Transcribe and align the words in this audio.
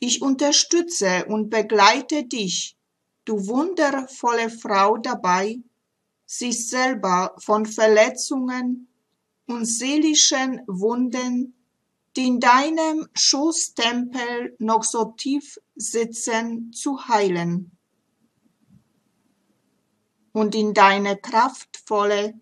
Ich 0.00 0.22
unterstütze 0.22 1.24
und 1.26 1.50
begleite 1.50 2.24
dich, 2.24 2.76
du 3.24 3.46
wundervolle 3.48 4.48
Frau 4.48 4.96
dabei, 4.96 5.58
sich 6.24 6.68
selber 6.68 7.34
von 7.38 7.66
Verletzungen 7.66 8.88
und 9.46 9.64
seelischen 9.64 10.60
Wunden, 10.66 11.54
die 12.16 12.26
in 12.26 12.40
deinem 12.40 13.08
Schoßtempel 13.14 14.56
noch 14.58 14.84
so 14.84 15.14
tief 15.16 15.58
sitzen, 15.74 16.72
zu 16.72 17.08
heilen 17.08 17.72
und 20.32 20.54
in 20.54 20.74
deine 20.74 21.16
kraftvolle, 21.16 22.38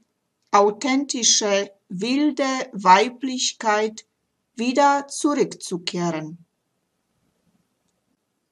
authentische, 0.51 1.71
wilde 1.89 2.45
Weiblichkeit 2.73 4.07
wieder 4.55 5.09
zurückzukehren. 5.09 6.46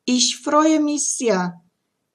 Ich 0.07 0.37
freue 0.37 0.81
mich 0.81 1.09
sehr, 1.17 1.63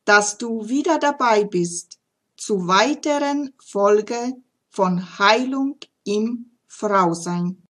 dass 0.05 0.37
du 0.37 0.69
wieder 0.69 0.99
dabei 0.99 1.43
bist 1.43 1.97
zu 2.37 2.67
weiteren 2.67 3.51
Folge 3.59 4.35
von 4.69 5.17
Heilung 5.17 5.79
im 6.03 6.51
Frausein. 6.67 7.65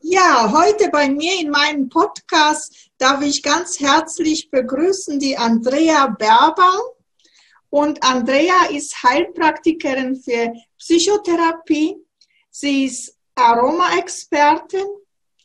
Ja, 0.00 0.52
heute 0.52 0.90
bei 0.90 1.08
mir 1.08 1.40
in 1.40 1.50
meinem 1.50 1.88
Podcast 1.88 2.90
darf 2.98 3.22
ich 3.22 3.44
ganz 3.44 3.78
herzlich 3.78 4.50
begrüßen 4.50 5.20
die 5.20 5.38
Andrea 5.38 6.08
Berbaum. 6.08 6.96
Und 7.70 8.02
Andrea 8.02 8.70
ist 8.72 9.04
Heilpraktikerin 9.04 10.16
für 10.16 10.52
Psychotherapie. 10.78 11.96
Sie 12.50 12.86
ist 12.86 13.16
Aroma-Expertin, 13.36 14.86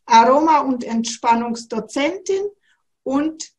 Aroma- 0.07 0.61
und 0.61 0.83
Entspannungsdozentin 0.83 2.49
und 3.03 3.51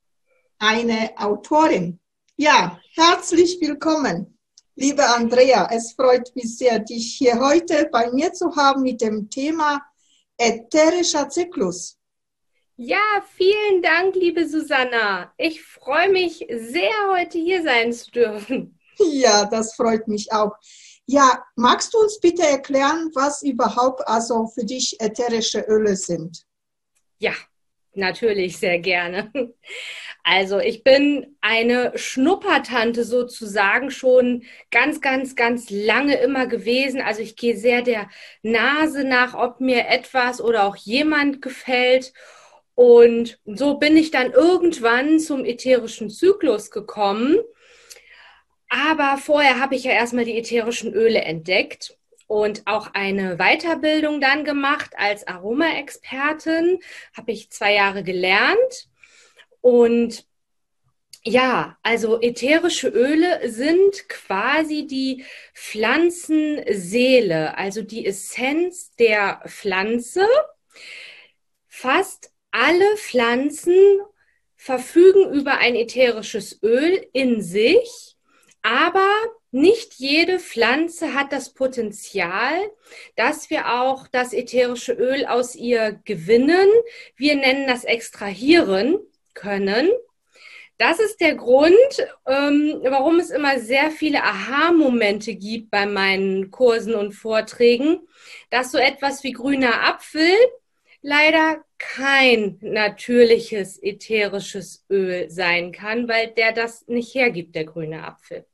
eine 0.59 1.13
Autorin. 1.17 2.01
Ja, 2.37 2.81
herzlich 2.95 3.61
willkommen, 3.61 4.39
liebe 4.75 5.05
Andrea. 5.07 5.69
Es 5.71 5.93
freut 5.93 6.35
mich 6.35 6.57
sehr, 6.57 6.79
dich 6.79 7.15
hier 7.17 7.39
heute 7.39 7.89
bei 7.93 8.11
mir 8.11 8.33
zu 8.33 8.57
haben 8.57 8.83
mit 8.83 9.01
dem 9.01 9.31
Thema 9.31 9.83
ätherischer 10.37 11.29
Zyklus. 11.29 11.99
Ja, 12.77 13.25
vielen 13.37 13.83
Dank, 13.83 14.17
liebe 14.17 14.49
Susanna. 14.49 15.33
Ich 15.37 15.63
freue 15.63 16.11
mich 16.11 16.45
sehr, 16.51 16.93
heute 17.13 17.39
hier 17.39 17.63
sein 17.63 17.93
zu 17.93 18.11
dürfen. 18.11 18.79
Ja, 18.99 19.45
das 19.45 19.75
freut 19.75 20.09
mich 20.09 20.33
auch. 20.33 20.53
Ja, 21.07 21.45
magst 21.57 21.93
du 21.95 21.99
uns 21.99 22.19
bitte 22.19 22.43
erklären, 22.43 23.11
was 23.15 23.43
überhaupt 23.43 24.07
also 24.09 24.47
für 24.47 24.65
dich 24.65 25.01
ätherische 25.01 25.61
Öle 25.61 25.97
sind? 25.97 26.47
Ja, 27.19 27.33
natürlich 27.97 28.59
sehr 28.59 28.79
gerne. 28.79 29.31
Also 30.27 30.59
ich 30.59 30.83
bin 30.85 31.37
eine 31.43 31.93
Schnuppertante 31.97 33.05
sozusagen 33.05 33.91
schon 33.91 34.45
ganz, 34.71 35.03
ganz, 35.03 35.37
ganz 35.37 35.69
lange 35.69 36.17
immer 36.17 36.47
gewesen. 36.47 37.03
Also 37.03 37.21
ich 37.21 37.37
gehe 37.37 37.59
sehr 37.59 37.83
der 37.83 38.09
Nase 38.43 39.05
nach, 39.05 39.35
ob 39.35 39.61
mir 39.61 39.87
etwas 39.89 40.41
oder 40.41 40.65
auch 40.65 40.77
jemand 40.77 41.43
gefällt. 41.43 42.15
Und 42.75 43.39
so 43.45 43.75
bin 43.75 43.99
ich 43.99 44.11
dann 44.11 44.33
irgendwann 44.33 45.21
zum 45.21 45.45
ätherischen 45.45 46.09
Zyklus 46.09 46.71
gekommen. 46.71 47.37
Aber 48.71 49.19
vorher 49.19 49.61
habe 49.61 49.75
ich 49.77 49.85
ja 49.85 49.93
erstmal 49.93 50.25
die 50.25 50.39
ätherischen 50.39 50.95
Öle 50.95 51.21
entdeckt 51.21 51.99
und 52.27 52.63
auch 52.67 52.95
eine 52.95 53.37
Weiterbildung 53.37 54.21
dann 54.21 54.45
gemacht 54.45 54.93
als 54.97 55.27
Aromaexpertin. 55.27 56.81
Habe 57.17 57.33
ich 57.33 57.51
zwei 57.51 57.75
Jahre 57.75 58.03
gelernt. 58.03 58.89
Und 59.61 60.27
ja, 61.27 61.79
also 61.83 62.21
ätherische 62.21 62.89
Öle 62.89 63.51
sind 63.51 64.11
quasi 64.11 64.87
die 64.87 65.25
Pflanzenseele, 65.55 67.57
also 67.57 67.81
die 67.81 68.05
Essenz 68.05 68.95
der 68.97 69.41
Pflanze. 69.47 70.27
Fast 71.67 72.31
alle 72.51 72.97
Pflanzen 72.97 73.75
verfügen 74.55 75.33
über 75.33 75.59
ein 75.59 75.75
ätherisches 75.75 76.63
Öl 76.63 77.07
in 77.13 77.43
sich, 77.43 78.17
aber 78.63 79.09
nicht 79.55 79.95
jede 79.95 80.41
Pflanze 80.41 81.15
hat 81.15 81.33
das 81.33 81.55
Potenzial, 81.55 82.59
dass 83.15 83.51
wir 83.51 83.81
auch 83.81 84.09
das 84.09 84.33
ätherische 84.33 84.93
Öl 84.93 85.27
aus 85.27 85.55
ihr 85.55 86.01
gewinnen. 86.05 86.69
Wir 87.15 87.37
nennen 87.37 87.69
das 87.69 87.85
extrahieren 87.85 88.99
können. 89.33 89.89
Das 90.77 90.99
ist 90.99 91.21
der 91.21 91.37
Grund, 91.37 91.77
ähm, 92.27 92.81
warum 92.83 93.21
es 93.21 93.31
immer 93.31 93.61
sehr 93.61 93.93
viele 93.93 94.25
Aha-Momente 94.25 95.37
gibt 95.37 95.71
bei 95.71 95.87
meinen 95.87 96.51
Kursen 96.51 96.97
und 96.97 97.13
Vorträgen, 97.13 98.01
dass 98.51 98.73
so 98.73 98.79
etwas 98.79 99.23
wie 99.23 99.33
grüner 99.33 99.85
Apfel 99.85 100.33
leider 101.01 101.65
kein 101.79 102.59
natürliches 102.61 103.81
ätherisches 103.81 104.85
Öl 104.91 105.31
sein 105.31 105.71
kann, 105.71 106.09
weil 106.09 106.33
der 106.33 106.51
das 106.51 106.89
nicht 106.89 107.15
hergibt, 107.15 107.55
der 107.55 107.67
grüne 107.67 108.03
Apfel. 108.03 108.47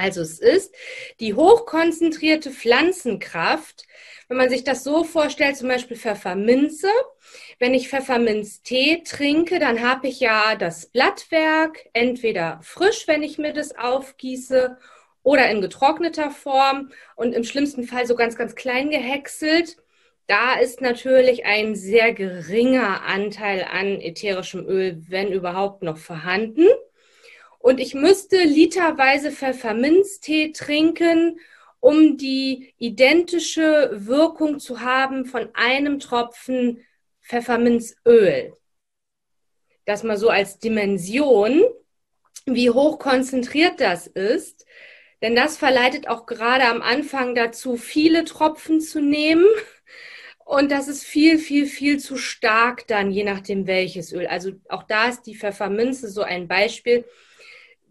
Also 0.00 0.22
es 0.22 0.38
ist 0.38 0.74
die 1.20 1.34
hochkonzentrierte 1.34 2.50
Pflanzenkraft, 2.50 3.84
wenn 4.28 4.38
man 4.38 4.48
sich 4.48 4.64
das 4.64 4.82
so 4.82 5.04
vorstellt, 5.04 5.56
zum 5.56 5.68
Beispiel 5.68 5.96
Pfefferminze. 5.96 6.88
Wenn 7.58 7.74
ich 7.74 7.88
Pfefferminztee 7.88 9.02
trinke, 9.04 9.58
dann 9.58 9.82
habe 9.82 10.08
ich 10.08 10.20
ja 10.20 10.54
das 10.56 10.86
Blattwerk 10.86 11.88
entweder 11.92 12.60
frisch, 12.62 13.06
wenn 13.08 13.22
ich 13.22 13.36
mir 13.38 13.52
das 13.52 13.76
aufgieße, 13.76 14.78
oder 15.22 15.50
in 15.50 15.60
getrockneter 15.60 16.30
Form 16.30 16.90
und 17.14 17.34
im 17.34 17.44
schlimmsten 17.44 17.84
Fall 17.84 18.06
so 18.06 18.14
ganz, 18.14 18.36
ganz 18.36 18.54
klein 18.54 18.90
gehäckselt. 18.90 19.76
Da 20.26 20.54
ist 20.54 20.80
natürlich 20.80 21.44
ein 21.44 21.74
sehr 21.74 22.14
geringer 22.14 23.02
Anteil 23.04 23.66
an 23.70 24.00
ätherischem 24.00 24.66
Öl, 24.66 25.02
wenn 25.08 25.30
überhaupt 25.30 25.82
noch 25.82 25.98
vorhanden. 25.98 26.66
Und 27.60 27.78
ich 27.78 27.94
müsste 27.94 28.42
literweise 28.42 29.30
Pfefferminztee 29.30 30.52
trinken, 30.52 31.38
um 31.78 32.16
die 32.16 32.74
identische 32.78 33.90
Wirkung 33.92 34.58
zu 34.58 34.80
haben 34.80 35.26
von 35.26 35.50
einem 35.54 36.00
Tropfen 36.00 36.84
Pfefferminzöl. 37.22 38.54
Das 39.84 40.02
mal 40.02 40.16
so 40.16 40.30
als 40.30 40.58
Dimension, 40.58 41.62
wie 42.46 42.70
hoch 42.70 42.98
konzentriert 42.98 43.80
das 43.80 44.06
ist. 44.06 44.66
Denn 45.22 45.36
das 45.36 45.58
verleitet 45.58 46.08
auch 46.08 46.24
gerade 46.24 46.64
am 46.64 46.80
Anfang 46.80 47.34
dazu, 47.34 47.76
viele 47.76 48.24
Tropfen 48.24 48.80
zu 48.80 49.00
nehmen 49.02 49.44
und 50.50 50.72
das 50.72 50.88
ist 50.88 51.04
viel, 51.04 51.38
viel, 51.38 51.66
viel 51.66 52.00
zu 52.00 52.16
stark 52.16 52.88
dann, 52.88 53.12
je 53.12 53.22
nachdem 53.22 53.68
welches 53.68 54.12
Öl. 54.12 54.26
Also 54.26 54.50
auch 54.68 54.82
da 54.82 55.08
ist 55.08 55.22
die 55.22 55.36
Pfefferminze 55.36 56.08
so 56.08 56.22
ein 56.22 56.48
Beispiel. 56.48 57.04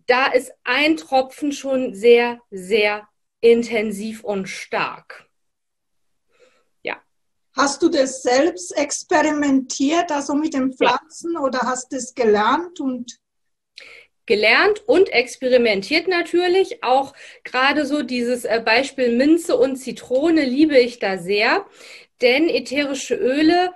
Da 0.09 0.27
ist 0.27 0.51
ein 0.63 0.97
Tropfen 0.97 1.51
schon 1.51 1.93
sehr, 1.93 2.39
sehr 2.49 3.07
intensiv 3.41 4.23
und 4.23 4.47
stark. 4.47 5.29
Hast 7.59 7.81
du 7.81 7.89
das 7.89 8.21
selbst 8.21 8.71
experimentiert, 8.77 10.13
also 10.13 10.33
mit 10.33 10.53
den 10.53 10.71
Pflanzen, 10.71 11.33
ja. 11.33 11.41
oder 11.41 11.59
hast 11.63 11.91
du 11.91 11.97
es 11.97 12.15
gelernt 12.15 12.79
und 12.79 13.19
gelernt 14.25 14.87
und 14.87 15.09
experimentiert 15.09 16.07
natürlich. 16.07 16.85
Auch 16.85 17.13
gerade 17.43 17.85
so 17.85 18.01
dieses 18.01 18.45
äh, 18.45 18.61
Beispiel 18.63 19.13
Minze 19.13 19.57
und 19.57 19.75
Zitrone 19.75 20.45
liebe 20.45 20.79
ich 20.79 20.99
da 20.99 21.17
sehr, 21.17 21.65
denn 22.21 22.47
ätherische 22.47 23.15
Öle 23.15 23.73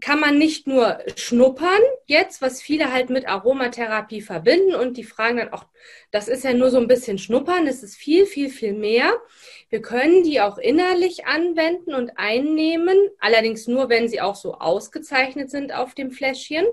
kann 0.00 0.20
man 0.20 0.38
nicht 0.38 0.66
nur 0.66 0.98
schnuppern 1.16 1.80
jetzt, 2.06 2.42
was 2.42 2.62
viele 2.62 2.92
halt 2.92 3.10
mit 3.10 3.26
Aromatherapie 3.26 4.20
verbinden 4.20 4.74
und 4.74 4.96
die 4.96 5.04
fragen 5.04 5.36
dann 5.36 5.52
auch, 5.52 5.66
das 6.10 6.28
ist 6.28 6.44
ja 6.44 6.52
nur 6.52 6.70
so 6.70 6.78
ein 6.78 6.88
bisschen 6.88 7.18
schnuppern, 7.18 7.66
es 7.66 7.82
ist 7.82 7.96
viel, 7.96 8.26
viel, 8.26 8.48
viel 8.48 8.72
mehr. 8.72 9.12
Wir 9.68 9.82
können 9.82 10.22
die 10.22 10.40
auch 10.40 10.58
innerlich 10.58 11.26
anwenden 11.26 11.94
und 11.94 12.12
einnehmen, 12.16 12.96
allerdings 13.20 13.66
nur, 13.66 13.88
wenn 13.88 14.08
sie 14.08 14.20
auch 14.20 14.36
so 14.36 14.54
ausgezeichnet 14.54 15.50
sind 15.50 15.74
auf 15.74 15.94
dem 15.94 16.10
Fläschchen. 16.10 16.66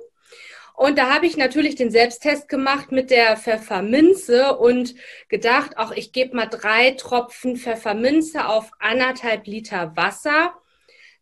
Und 0.74 0.98
da 0.98 1.14
habe 1.14 1.28
ich 1.28 1.38
natürlich 1.38 1.76
den 1.76 1.92
Selbsttest 1.92 2.50
gemacht 2.50 2.92
mit 2.92 3.12
der 3.12 3.38
Pfefferminze 3.38 4.58
und 4.58 4.96
gedacht, 5.30 5.78
auch 5.78 5.92
ich 5.92 6.12
gebe 6.12 6.36
mal 6.36 6.48
drei 6.48 6.92
Tropfen 6.92 7.58
Pfefferminze 7.58 8.48
auf 8.48 8.72
anderthalb 8.80 9.46
Liter 9.46 9.96
Wasser. 9.96 10.54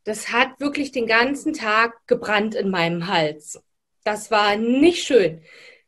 Das 0.10 0.30
hat 0.30 0.60
wirklich 0.60 0.92
den 0.92 1.06
ganzen 1.06 1.54
Tag 1.54 2.08
gebrannt 2.08 2.56
in 2.56 2.72
meinem 2.72 3.06
Hals. 3.06 3.62
Das 4.04 4.32
war 4.32 4.56
nicht 4.56 5.04
schön. 5.04 5.44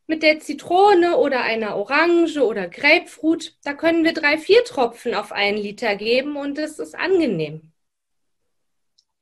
Mit 0.05 0.21
der 0.21 0.39
Zitrone 0.39 1.17
oder 1.17 1.41
einer 1.41 1.75
Orange 1.75 2.37
oder 2.45 2.67
Grapefruit, 2.67 3.57
da 3.63 3.73
können 3.73 4.03
wir 4.03 4.13
drei, 4.13 4.37
vier 4.37 4.63
Tropfen 4.63 5.15
auf 5.15 5.31
einen 5.31 5.57
Liter 5.57 5.95
geben 5.95 6.35
und 6.37 6.59
es 6.59 6.77
ist 6.77 6.93
angenehm. 6.93 7.71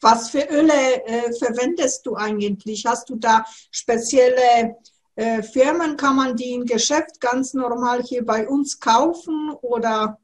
Was 0.02 0.32
für 0.32 0.44
Öle 0.52 1.06
äh, 1.06 1.32
verwendest 1.32 2.06
du 2.06 2.18
eigentlich? 2.18 2.86
Hast 2.86 3.10
du 3.10 3.16
da 3.16 3.46
spezielle 3.72 4.76
äh, 5.16 5.42
Firmen? 5.44 5.96
Kann 5.96 6.18
man 6.18 6.36
die 6.36 6.52
im 6.52 6.66
Geschäft 6.66 7.22
ganz 7.22 7.54
normal 7.54 8.04
hier 8.04 8.26
bei 8.26 8.46
uns 8.46 8.82
kaufen 8.82 9.54
oder? 9.62 10.20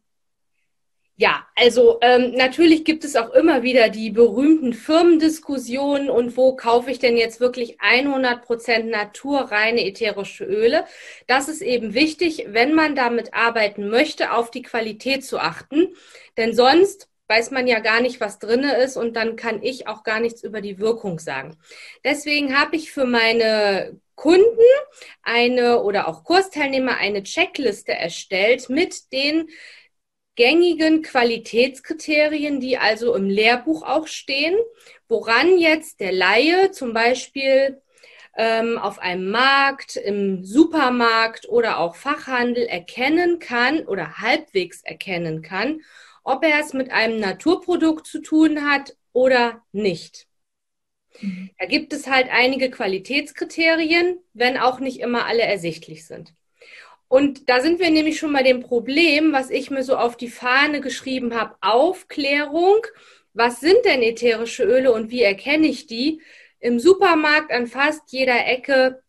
Ja, 1.17 1.47
also 1.55 1.97
ähm, 2.01 2.33
natürlich 2.35 2.83
gibt 2.83 3.05
es 3.05 3.15
auch 3.15 3.29
immer 3.33 3.63
wieder 3.63 3.87
die 3.87 4.09
berühmten 4.09 4.73
Firmendiskussionen 4.73 6.09
und 6.09 6.35
wo 6.35 6.57
kaufe 6.57 6.91
ich 6.91 6.99
denn 6.99 7.15
jetzt 7.15 7.39
wirklich 7.39 7.79
100% 7.79 8.89
naturreine 8.89 9.85
ätherische 9.85 10.43
Öle. 10.43 10.83
Das 11.25 11.47
ist 11.47 11.61
eben 11.61 11.93
wichtig, 11.93 12.47
wenn 12.49 12.73
man 12.73 12.95
damit 12.95 13.33
arbeiten 13.33 13.87
möchte, 13.89 14.33
auf 14.33 14.51
die 14.51 14.61
Qualität 14.61 15.23
zu 15.23 15.39
achten. 15.39 15.95
Denn 16.35 16.53
sonst 16.53 17.07
weiß 17.29 17.51
man 17.51 17.65
ja 17.65 17.79
gar 17.79 18.01
nicht, 18.01 18.19
was 18.19 18.37
drinne 18.37 18.75
ist 18.75 18.97
und 18.97 19.15
dann 19.15 19.37
kann 19.37 19.63
ich 19.63 19.87
auch 19.87 20.03
gar 20.03 20.19
nichts 20.19 20.43
über 20.43 20.59
die 20.59 20.79
Wirkung 20.79 21.19
sagen. 21.19 21.57
Deswegen 22.03 22.59
habe 22.59 22.75
ich 22.75 22.91
für 22.91 23.05
meine 23.05 23.97
Kunden 24.15 24.43
eine 25.23 25.81
oder 25.81 26.07
auch 26.09 26.23
Kursteilnehmer 26.25 26.97
eine 26.97 27.23
Checkliste 27.23 27.93
erstellt 27.93 28.69
mit 28.69 29.11
den 29.13 29.47
gängigen 30.35 31.01
Qualitätskriterien, 31.01 32.59
die 32.59 32.77
also 32.77 33.15
im 33.15 33.29
Lehrbuch 33.29 33.83
auch 33.83 34.07
stehen, 34.07 34.55
woran 35.07 35.57
jetzt 35.57 35.99
der 35.99 36.11
Laie 36.11 36.71
zum 36.71 36.93
Beispiel 36.93 37.81
ähm, 38.37 38.77
auf 38.77 38.99
einem 38.99 39.31
Markt, 39.31 39.95
im 39.95 40.43
Supermarkt 40.43 41.47
oder 41.47 41.79
auch 41.79 41.95
Fachhandel 41.95 42.65
erkennen 42.65 43.39
kann 43.39 43.85
oder 43.85 44.17
halbwegs 44.17 44.81
erkennen 44.83 45.41
kann, 45.41 45.81
ob 46.23 46.43
er 46.43 46.59
es 46.59 46.73
mit 46.73 46.91
einem 46.91 47.19
Naturprodukt 47.19 48.05
zu 48.05 48.21
tun 48.21 48.69
hat 48.69 48.95
oder 49.13 49.63
nicht. 49.71 50.27
Mhm. 51.21 51.49
Da 51.57 51.65
gibt 51.65 51.93
es 51.93 52.07
halt 52.07 52.27
einige 52.29 52.69
Qualitätskriterien, 52.69 54.19
wenn 54.33 54.57
auch 54.57 54.79
nicht 54.79 54.99
immer 54.99 55.25
alle 55.25 55.43
ersichtlich 55.43 56.05
sind. 56.05 56.33
Und 57.15 57.47
da 57.47 57.61
sind 57.61 57.79
wir 57.79 57.89
nämlich 57.91 58.19
schon 58.19 58.33
bei 58.33 58.43
dem 58.43 58.59
Problem, 58.59 59.31
was 59.31 59.49
ich 59.49 59.71
mir 59.71 59.85
so 59.85 59.95
auf 59.95 60.17
die 60.17 60.27
Fahne 60.27 60.81
geschrieben 60.81 61.33
habe, 61.33 61.55
Aufklärung. 61.61 62.85
Was 63.33 63.61
sind 63.61 63.85
denn 63.85 64.01
ätherische 64.01 64.65
Öle 64.65 64.91
und 64.91 65.11
wie 65.11 65.21
erkenne 65.21 65.65
ich 65.65 65.87
die? 65.87 66.21
Im 66.59 66.77
Supermarkt 66.77 67.53
an 67.53 67.67
fast 67.67 68.11
jeder 68.11 68.45
Ecke 68.45 69.01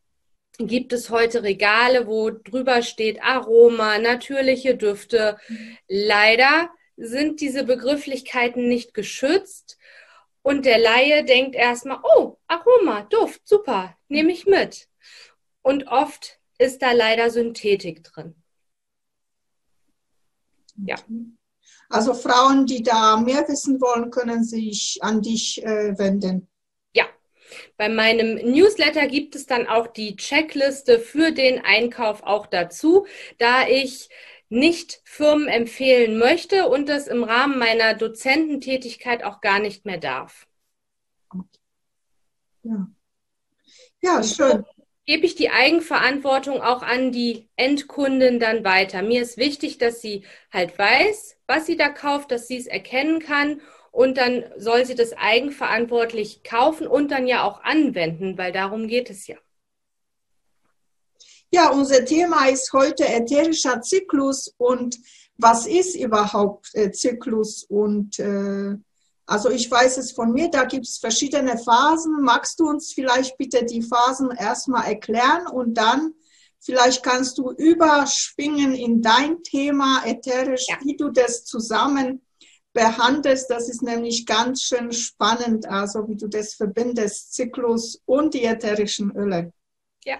gibt 0.59 0.93
es 0.93 1.11
heute 1.11 1.43
Regale, 1.43 2.07
wo 2.07 2.31
drüber 2.31 2.83
steht 2.83 3.21
Aroma, 3.25 3.99
natürliche 3.99 4.77
Düfte. 4.77 5.37
Leider 5.89 6.71
sind 6.97 7.41
diese 7.41 7.65
Begrifflichkeiten 7.65 8.69
nicht 8.69 8.95
geschützt 8.95 9.79
und 10.43 10.65
der 10.65 10.79
Laie 10.79 11.25
denkt 11.25 11.57
erstmal, 11.57 11.99
oh, 12.05 12.37
Aroma, 12.47 13.03
Duft, 13.11 13.41
super, 13.49 13.97
nehme 14.07 14.31
ich 14.31 14.47
mit. 14.47 14.87
Und 15.63 15.89
oft 15.89 16.39
ist 16.59 16.83
da 16.83 16.93
leider 16.93 17.31
Synthetik 17.31 18.05
drin. 18.05 18.35
Ja. 20.77 20.97
Also 21.89 22.15
Frauen, 22.15 22.67
die 22.67 22.83
da 22.83 23.17
mehr 23.17 23.47
wissen 23.49 23.81
wollen, 23.81 24.11
können 24.11 24.45
sich 24.45 24.99
an 25.03 25.23
dich 25.23 25.63
äh, 25.65 25.97
wenden. 25.99 26.49
Ja, 26.93 27.07
bei 27.77 27.89
meinem 27.89 28.35
Newsletter 28.37 29.07
gibt 29.07 29.37
es 29.37 29.47
dann 29.47 29.67
auch 29.67 29.87
die 29.87 30.17
Checkliste 30.17 30.99
für 30.99 31.31
den 31.33 31.65
Einkauf 31.65 32.23
auch 32.23 32.47
dazu, 32.47 33.07
da 33.39 33.69
ich 33.69 34.09
nicht 34.49 35.01
Firmen 35.05 35.49
empfehlen 35.49 36.19
möchte 36.19 36.69
und 36.69 36.89
das 36.89 37.09
im 37.09 37.25
Rahmen 37.25 37.59
meiner 37.59 37.95
Dozententätigkeit 37.95 39.25
auch 39.25 39.41
gar 39.41 39.59
nicht 39.59 39.85
mehr 39.85 39.99
darf. 39.99 40.47
Ja, 42.63 42.89
ja 44.01 44.23
schön. 44.23 44.65
Gebe 45.07 45.25
ich 45.25 45.37
die 45.37 45.51
Eigenverantwortung 45.51 46.61
auch 46.61 46.83
an 46.83 47.13
die 47.13 47.49
Endkunden 47.57 48.41
dann 48.41 48.65
weiter. 48.65 49.03
Mir 49.03 49.23
ist 49.23 49.37
wichtig, 49.37 49.79
dass 49.79 50.01
sie 50.01 50.25
halt 50.53 50.79
weiß, 50.79 51.37
was 51.47 51.67
sie 51.67 51.77
da 51.77 51.89
kauft, 51.89 52.33
dass 52.33 52.49
sie 52.49 52.57
es 52.57 52.67
erkennen 52.67 53.21
kann 53.21 53.61
und 53.93 54.19
dann 54.19 54.45
soll 54.57 54.85
sie 54.85 54.95
das 54.95 55.13
eigenverantwortlich 55.15 56.43
kaufen 56.43 56.87
und 56.87 57.11
dann 57.11 57.27
ja 57.27 57.45
auch 57.45 57.63
anwenden, 57.63 58.37
weil 58.37 58.53
darum 58.53 58.89
geht 58.89 59.09
es 59.09 59.27
ja. 59.27 59.37
Ja, 61.53 61.71
unser 61.71 62.05
Thema 62.05 62.49
ist 62.49 62.73
heute 62.73 63.07
ätherischer 63.07 63.81
Zyklus 63.81 64.53
und 64.59 64.99
was 65.39 65.67
ist 65.67 65.95
überhaupt 65.95 66.75
äh, 66.75 66.91
Zyklus? 66.91 67.65
Und 67.65 68.19
äh, 68.19 68.75
also 69.27 69.51
ich 69.51 69.69
weiß 69.69 69.99
es 69.99 70.13
von 70.13 70.33
mir, 70.33 70.49
da 70.51 70.65
gibt 70.65 70.87
es 70.87 70.99
verschiedene 70.99 71.59
Phasen. 71.59 72.23
Magst 72.23 72.61
du 72.61 72.69
uns 72.69 72.93
vielleicht 72.93 73.37
bitte 73.37 73.65
die 73.65 73.83
Phasen 73.83 74.31
erstmal 74.31 74.87
erklären 74.87 75.49
und 75.49 75.75
dann 75.75 76.15
vielleicht 76.61 77.03
kannst 77.03 77.39
du 77.39 77.51
überschwingen 77.51 78.75
in 78.75 79.03
dein 79.03 79.43
Thema 79.43 80.03
ätherisch, 80.05 80.67
ja. 80.69 80.79
wie 80.83 80.97
du 80.97 81.11
das 81.11 81.45
zusammen 81.45 82.25
behandelst. 82.73 83.51
Das 83.51 83.69
ist 83.69 83.83
nämlich 83.83 84.27
ganz 84.27 84.63
schön 84.63 84.93
spannend, 84.93 85.67
also 85.67 86.07
wie 86.09 86.17
du 86.17 86.29
das 86.29 86.55
verbindest, 86.55 87.35
Zyklus 87.35 88.01
und 88.05 88.33
die 88.35 88.45
ätherischen 88.45 89.11
Öle. 89.17 89.53
Ja. 90.05 90.19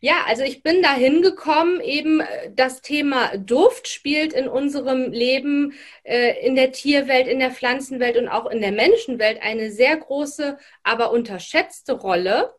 Ja, 0.00 0.24
also 0.26 0.44
ich 0.44 0.62
bin 0.62 0.82
da 0.82 0.94
hingekommen, 0.94 1.80
eben 1.80 2.20
äh, 2.20 2.50
das 2.54 2.82
Thema 2.82 3.36
Duft 3.36 3.88
spielt 3.88 4.32
in 4.32 4.48
unserem 4.48 5.10
Leben, 5.10 5.74
äh, 6.04 6.46
in 6.46 6.54
der 6.54 6.72
Tierwelt, 6.72 7.26
in 7.26 7.40
der 7.40 7.50
Pflanzenwelt 7.50 8.16
und 8.16 8.28
auch 8.28 8.46
in 8.46 8.60
der 8.60 8.72
Menschenwelt 8.72 9.42
eine 9.42 9.72
sehr 9.72 9.96
große, 9.96 10.58
aber 10.84 11.10
unterschätzte 11.10 11.92
Rolle. 11.94 12.54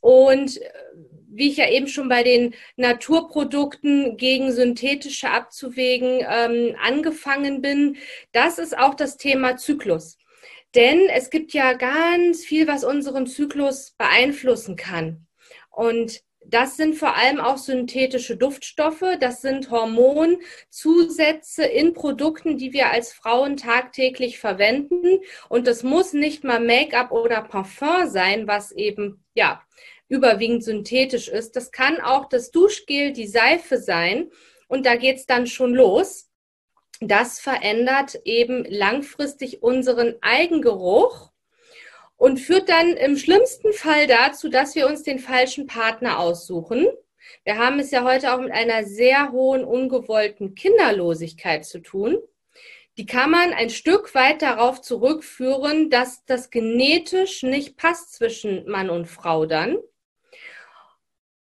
Und 0.00 0.60
äh, 0.62 0.70
wie 1.28 1.50
ich 1.50 1.56
ja 1.56 1.68
eben 1.68 1.88
schon 1.88 2.08
bei 2.08 2.22
den 2.22 2.54
Naturprodukten 2.76 4.16
gegen 4.16 4.52
synthetische 4.52 5.28
abzuwägen 5.30 6.24
ähm, 6.28 6.76
angefangen 6.80 7.60
bin, 7.60 7.96
das 8.32 8.58
ist 8.58 8.78
auch 8.78 8.94
das 8.94 9.16
Thema 9.16 9.56
Zyklus. 9.56 10.18
Denn 10.74 11.08
es 11.08 11.30
gibt 11.30 11.52
ja 11.52 11.72
ganz 11.72 12.44
viel, 12.44 12.68
was 12.68 12.84
unseren 12.84 13.26
Zyklus 13.26 13.94
beeinflussen 13.98 14.76
kann. 14.76 15.26
Und 15.70 16.22
das 16.48 16.76
sind 16.76 16.94
vor 16.94 17.16
allem 17.16 17.40
auch 17.40 17.58
synthetische 17.58 18.36
Duftstoffe. 18.36 19.04
Das 19.20 19.42
sind 19.42 19.70
Hormonzusätze 19.70 21.64
in 21.64 21.92
Produkten, 21.92 22.56
die 22.56 22.72
wir 22.72 22.90
als 22.90 23.12
Frauen 23.12 23.56
tagtäglich 23.56 24.38
verwenden. 24.38 25.18
Und 25.48 25.66
das 25.66 25.82
muss 25.82 26.12
nicht 26.12 26.44
mal 26.44 26.60
Make-up 26.60 27.10
oder 27.10 27.42
Parfum 27.42 28.08
sein, 28.08 28.46
was 28.46 28.70
eben, 28.72 29.24
ja, 29.34 29.62
überwiegend 30.08 30.62
synthetisch 30.62 31.28
ist. 31.28 31.56
Das 31.56 31.72
kann 31.72 32.00
auch 32.00 32.28
das 32.28 32.52
Duschgel, 32.52 33.12
die 33.12 33.26
Seife 33.26 33.78
sein. 33.78 34.30
Und 34.68 34.86
da 34.86 34.94
geht's 34.96 35.26
dann 35.26 35.46
schon 35.46 35.74
los. 35.74 36.30
Das 37.00 37.40
verändert 37.40 38.20
eben 38.24 38.64
langfristig 38.68 39.62
unseren 39.62 40.14
Eigengeruch 40.22 41.32
und 42.16 42.38
führt 42.38 42.68
dann 42.68 42.96
im 42.96 43.16
schlimmsten 43.16 43.72
Fall 43.72 44.06
dazu, 44.06 44.48
dass 44.48 44.74
wir 44.74 44.86
uns 44.86 45.02
den 45.02 45.18
falschen 45.18 45.66
Partner 45.66 46.18
aussuchen. 46.18 46.86
Wir 47.44 47.58
haben 47.58 47.78
es 47.78 47.90
ja 47.90 48.04
heute 48.04 48.34
auch 48.34 48.40
mit 48.40 48.52
einer 48.52 48.84
sehr 48.84 49.32
hohen 49.32 49.64
ungewollten 49.64 50.54
Kinderlosigkeit 50.54 51.64
zu 51.64 51.80
tun. 51.80 52.18
die 52.98 53.04
kann 53.06 53.30
man 53.30 53.52
ein 53.52 53.68
Stück 53.68 54.14
weit 54.14 54.40
darauf 54.40 54.80
zurückführen, 54.80 55.90
dass 55.90 56.24
das 56.24 56.50
genetisch 56.50 57.42
nicht 57.42 57.76
passt 57.76 58.14
zwischen 58.14 58.66
Mann 58.68 58.88
und 58.88 59.06
Frau 59.06 59.44
dann. 59.44 59.76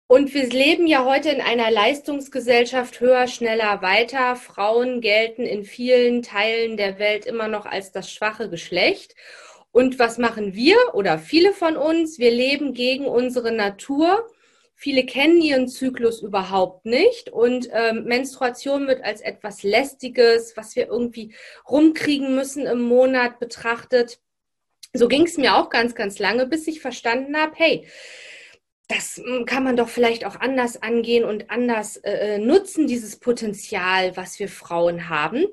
Und 0.07 0.33
wir 0.33 0.47
leben 0.47 0.85
ja 0.85 1.03
heute 1.03 1.29
in 1.29 1.41
einer 1.41 1.71
Leistungsgesellschaft 1.71 2.99
höher, 2.99 3.27
schneller, 3.27 3.81
weiter. 3.81 4.35
Frauen 4.35 5.01
gelten 5.01 5.43
in 5.43 5.63
vielen 5.63 6.21
Teilen 6.21 6.77
der 6.77 6.99
Welt 6.99 7.25
immer 7.25 7.47
noch 7.47 7.65
als 7.65 7.91
das 7.91 8.11
schwache 8.11 8.49
Geschlecht. 8.49 9.15
Und 9.75 9.99
was 9.99 10.17
machen 10.17 10.53
wir 10.53 10.77
oder 10.93 11.19
viele 11.19 11.51
von 11.51 11.75
uns? 11.75 12.17
Wir 12.17 12.31
leben 12.31 12.73
gegen 12.73 13.05
unsere 13.05 13.51
Natur 13.51 14.25
Viele 14.77 15.05
kennen 15.05 15.41
ihren 15.41 15.69
Zyklus 15.69 16.21
überhaupt 16.21 16.85
nicht 16.85 17.29
und 17.29 17.69
ähm, 17.71 18.03
Menstruation 18.03 18.87
wird 18.87 19.03
als 19.03 19.21
etwas 19.21 19.63
Lästiges, 19.63 20.57
was 20.57 20.75
wir 20.75 20.87
irgendwie 20.87 21.33
rumkriegen 21.69 22.35
müssen 22.35 22.65
im 22.65 22.81
Monat 22.81 23.39
betrachtet. 23.39 24.19
So 24.93 25.07
ging 25.07 25.23
es 25.23 25.37
mir 25.37 25.55
auch 25.55 25.69
ganz, 25.69 25.95
ganz 25.95 26.19
lange, 26.19 26.45
bis 26.45 26.67
ich 26.67 26.81
verstanden 26.81 27.37
habe, 27.37 27.53
hey, 27.55 27.87
das 28.89 29.15
hm, 29.15 29.45
kann 29.45 29.63
man 29.63 29.77
doch 29.77 29.87
vielleicht 29.87 30.25
auch 30.25 30.35
anders 30.35 30.83
angehen 30.83 31.23
und 31.23 31.49
anders 31.49 31.95
äh, 31.97 32.35
äh, 32.35 32.37
nutzen, 32.37 32.85
dieses 32.85 33.17
Potenzial, 33.17 34.15
was 34.17 34.39
wir 34.39 34.49
Frauen 34.49 35.07
haben 35.07 35.45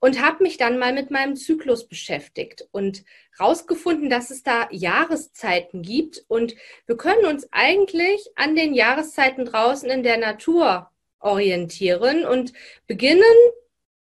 und 0.00 0.20
habe 0.24 0.42
mich 0.42 0.56
dann 0.56 0.78
mal 0.78 0.92
mit 0.92 1.10
meinem 1.10 1.36
Zyklus 1.36 1.86
beschäftigt 1.86 2.66
und 2.72 3.04
rausgefunden, 3.38 4.10
dass 4.10 4.30
es 4.30 4.42
da 4.42 4.68
Jahreszeiten 4.70 5.82
gibt. 5.82 6.24
Und 6.26 6.54
wir 6.86 6.96
können 6.96 7.26
uns 7.26 7.46
eigentlich 7.52 8.26
an 8.34 8.56
den 8.56 8.74
Jahreszeiten 8.74 9.44
draußen 9.44 9.88
in 9.90 10.02
der 10.02 10.16
Natur 10.16 10.90
orientieren. 11.20 12.24
Und 12.24 12.54
beginnen 12.86 13.22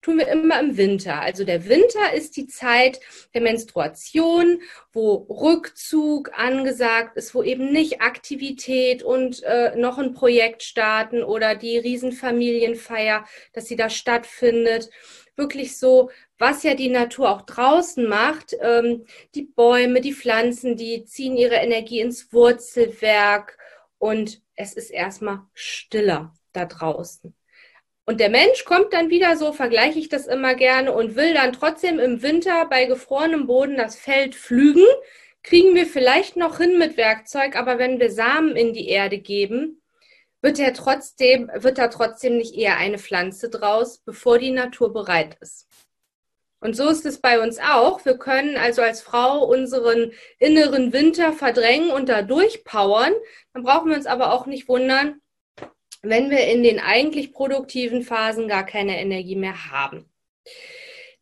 tun 0.04 0.18
wir 0.18 0.28
immer 0.28 0.60
im 0.60 0.78
Winter. 0.78 1.22
Also 1.22 1.46
der 1.46 1.68
Winter 1.68 2.14
ist 2.14 2.36
die 2.36 2.48
Zeit 2.48 3.00
der 3.34 3.42
Menstruation, 3.42 4.60
wo 4.92 5.16
Rückzug 5.30 6.38
angesagt 6.38 7.18
ist, 7.18 7.34
wo 7.34 7.42
eben 7.42 7.72
nicht 7.72 8.02
Aktivität 8.02 9.02
und 9.02 9.42
äh, 9.44 9.76
noch 9.78 9.98
ein 9.98 10.14
Projekt 10.14 10.62
starten 10.62 11.24
oder 11.24 11.56
die 11.56 11.78
Riesenfamilienfeier, 11.78 13.26
dass 13.54 13.68
sie 13.68 13.78
da 13.78 13.90
stattfindet, 13.90 14.90
wirklich 15.36 15.78
so, 15.78 16.10
was 16.38 16.64
ja 16.64 16.76
die 16.76 16.90
Natur 16.90 17.30
auch 17.30 17.42
draußen 17.42 18.08
macht. 18.08 18.56
Ähm, 18.62 19.06
die 19.36 19.44
Bäume, 19.44 20.02
die 20.02 20.14
Pflanzen, 20.14 20.76
die 20.76 21.06
ziehen 21.06 21.38
ihre 21.38 21.56
Energie 21.56 22.00
ins 22.00 22.32
Wurzelwerk 22.34 23.58
und 23.98 24.42
es 24.56 24.74
ist 24.74 24.90
erstmal 24.90 25.42
stiller 25.54 26.34
da 26.52 26.66
draußen. 26.66 27.34
Und 28.06 28.20
der 28.20 28.30
Mensch 28.30 28.66
kommt 28.66 28.92
dann 28.92 29.10
wieder, 29.10 29.38
so 29.38 29.54
vergleiche 29.54 29.98
ich 29.98 30.10
das 30.10 30.28
immer 30.28 30.56
gerne, 30.56 30.92
und 30.92 31.16
will 31.16 31.34
dann 31.34 31.54
trotzdem 31.54 32.00
im 32.00 32.22
Winter 32.22 32.66
bei 32.70 32.86
gefrorenem 32.86 33.48
Boden 33.48 33.78
das 33.78 33.96
Feld 33.96 34.36
pflügen. 34.36 34.86
Kriegen 35.42 35.74
wir 35.76 35.86
vielleicht 35.86 36.36
noch 36.36 36.58
hin 36.58 36.78
mit 36.78 36.98
Werkzeug, 36.98 37.56
aber 37.56 37.80
wenn 37.80 38.00
wir 38.00 38.12
Samen 38.12 38.56
in 38.56 38.74
die 38.74 38.90
Erde 38.90 39.20
geben, 39.20 39.82
wird 40.44 40.60
er 40.60 40.74
trotzdem, 40.74 41.50
wird 41.56 41.78
da 41.78 41.88
trotzdem 41.88 42.38
nicht 42.38 42.54
eher 42.54 42.78
eine 42.78 43.00
Pflanze 43.00 43.50
draus, 43.50 44.00
bevor 44.00 44.38
die 44.38 44.52
Natur 44.52 44.94
bereit 44.94 45.38
ist. 45.40 45.68
Und 46.60 46.76
so 46.76 46.88
ist 46.90 47.06
es 47.06 47.20
bei 47.20 47.42
uns 47.42 47.60
auch. 47.60 48.06
Wir 48.06 48.18
können 48.18 48.58
also 48.58 48.82
als 48.82 49.02
Frau 49.02 49.46
unseren 49.46 50.12
inneren 50.40 50.94
Winter 50.94 51.34
verdrängen 51.34 51.92
und 51.92 52.10
da 52.10 52.22
durchpowern. 52.22 53.14
Dann 53.54 53.64
brauchen 53.64 53.90
wir 53.90 53.98
uns 53.98 54.06
aber 54.06 54.34
auch 54.34 54.46
nicht 54.46 54.68
wundern, 54.68 55.22
wenn 56.02 56.30
wir 56.30 56.46
in 56.48 56.62
den 56.62 56.80
eigentlich 56.80 57.34
produktiven 57.34 58.04
Phasen 58.04 58.48
gar 58.48 58.66
keine 58.66 59.00
Energie 59.00 59.36
mehr 59.38 59.72
haben. 59.72 60.10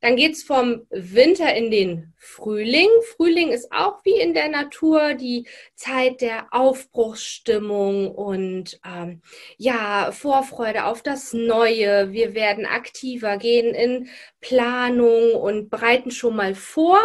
Dann 0.01 0.15
geht's 0.15 0.41
vom 0.43 0.87
Winter 0.89 1.55
in 1.55 1.69
den 1.69 2.13
Frühling. 2.17 2.89
Frühling 3.15 3.49
ist 3.49 3.71
auch 3.71 4.03
wie 4.03 4.19
in 4.19 4.33
der 4.33 4.49
Natur 4.49 5.13
die 5.13 5.47
Zeit 5.75 6.21
der 6.21 6.47
Aufbruchsstimmung 6.51 8.11
und 8.11 8.79
ähm, 8.83 9.21
ja, 9.57 10.11
Vorfreude 10.11 10.85
auf 10.85 11.03
das 11.03 11.33
Neue. 11.33 12.11
Wir 12.11 12.33
werden 12.33 12.65
aktiver, 12.65 13.37
gehen 13.37 13.75
in 13.75 14.09
Planung 14.39 15.35
und 15.35 15.69
bereiten 15.69 16.09
schon 16.11 16.35
mal 16.35 16.55
vor. 16.55 16.99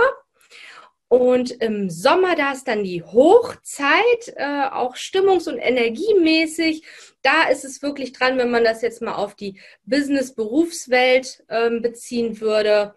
Und 1.09 1.53
im 1.63 1.89
Sommer, 1.89 2.35
da 2.35 2.53
ist 2.53 2.67
dann 2.67 2.83
die 2.83 3.03
Hochzeit, 3.03 4.35
äh, 4.35 4.69
auch 4.73 4.97
stimmungs- 4.97 5.49
und 5.49 5.59
energiemäßig 5.59 6.83
da 7.27 7.49
ist 7.49 7.65
es 7.65 7.83
wirklich 7.83 8.13
dran, 8.13 8.39
wenn 8.39 8.51
man 8.51 8.63
das 8.63 8.83
jetzt 8.83 9.03
mal 9.03 9.17
auf 9.17 9.35
die 9.35 9.61
Business-Berufswelt 9.85 11.45
ähm, 11.49 11.83
beziehen 11.83 12.41
würde, 12.41 12.95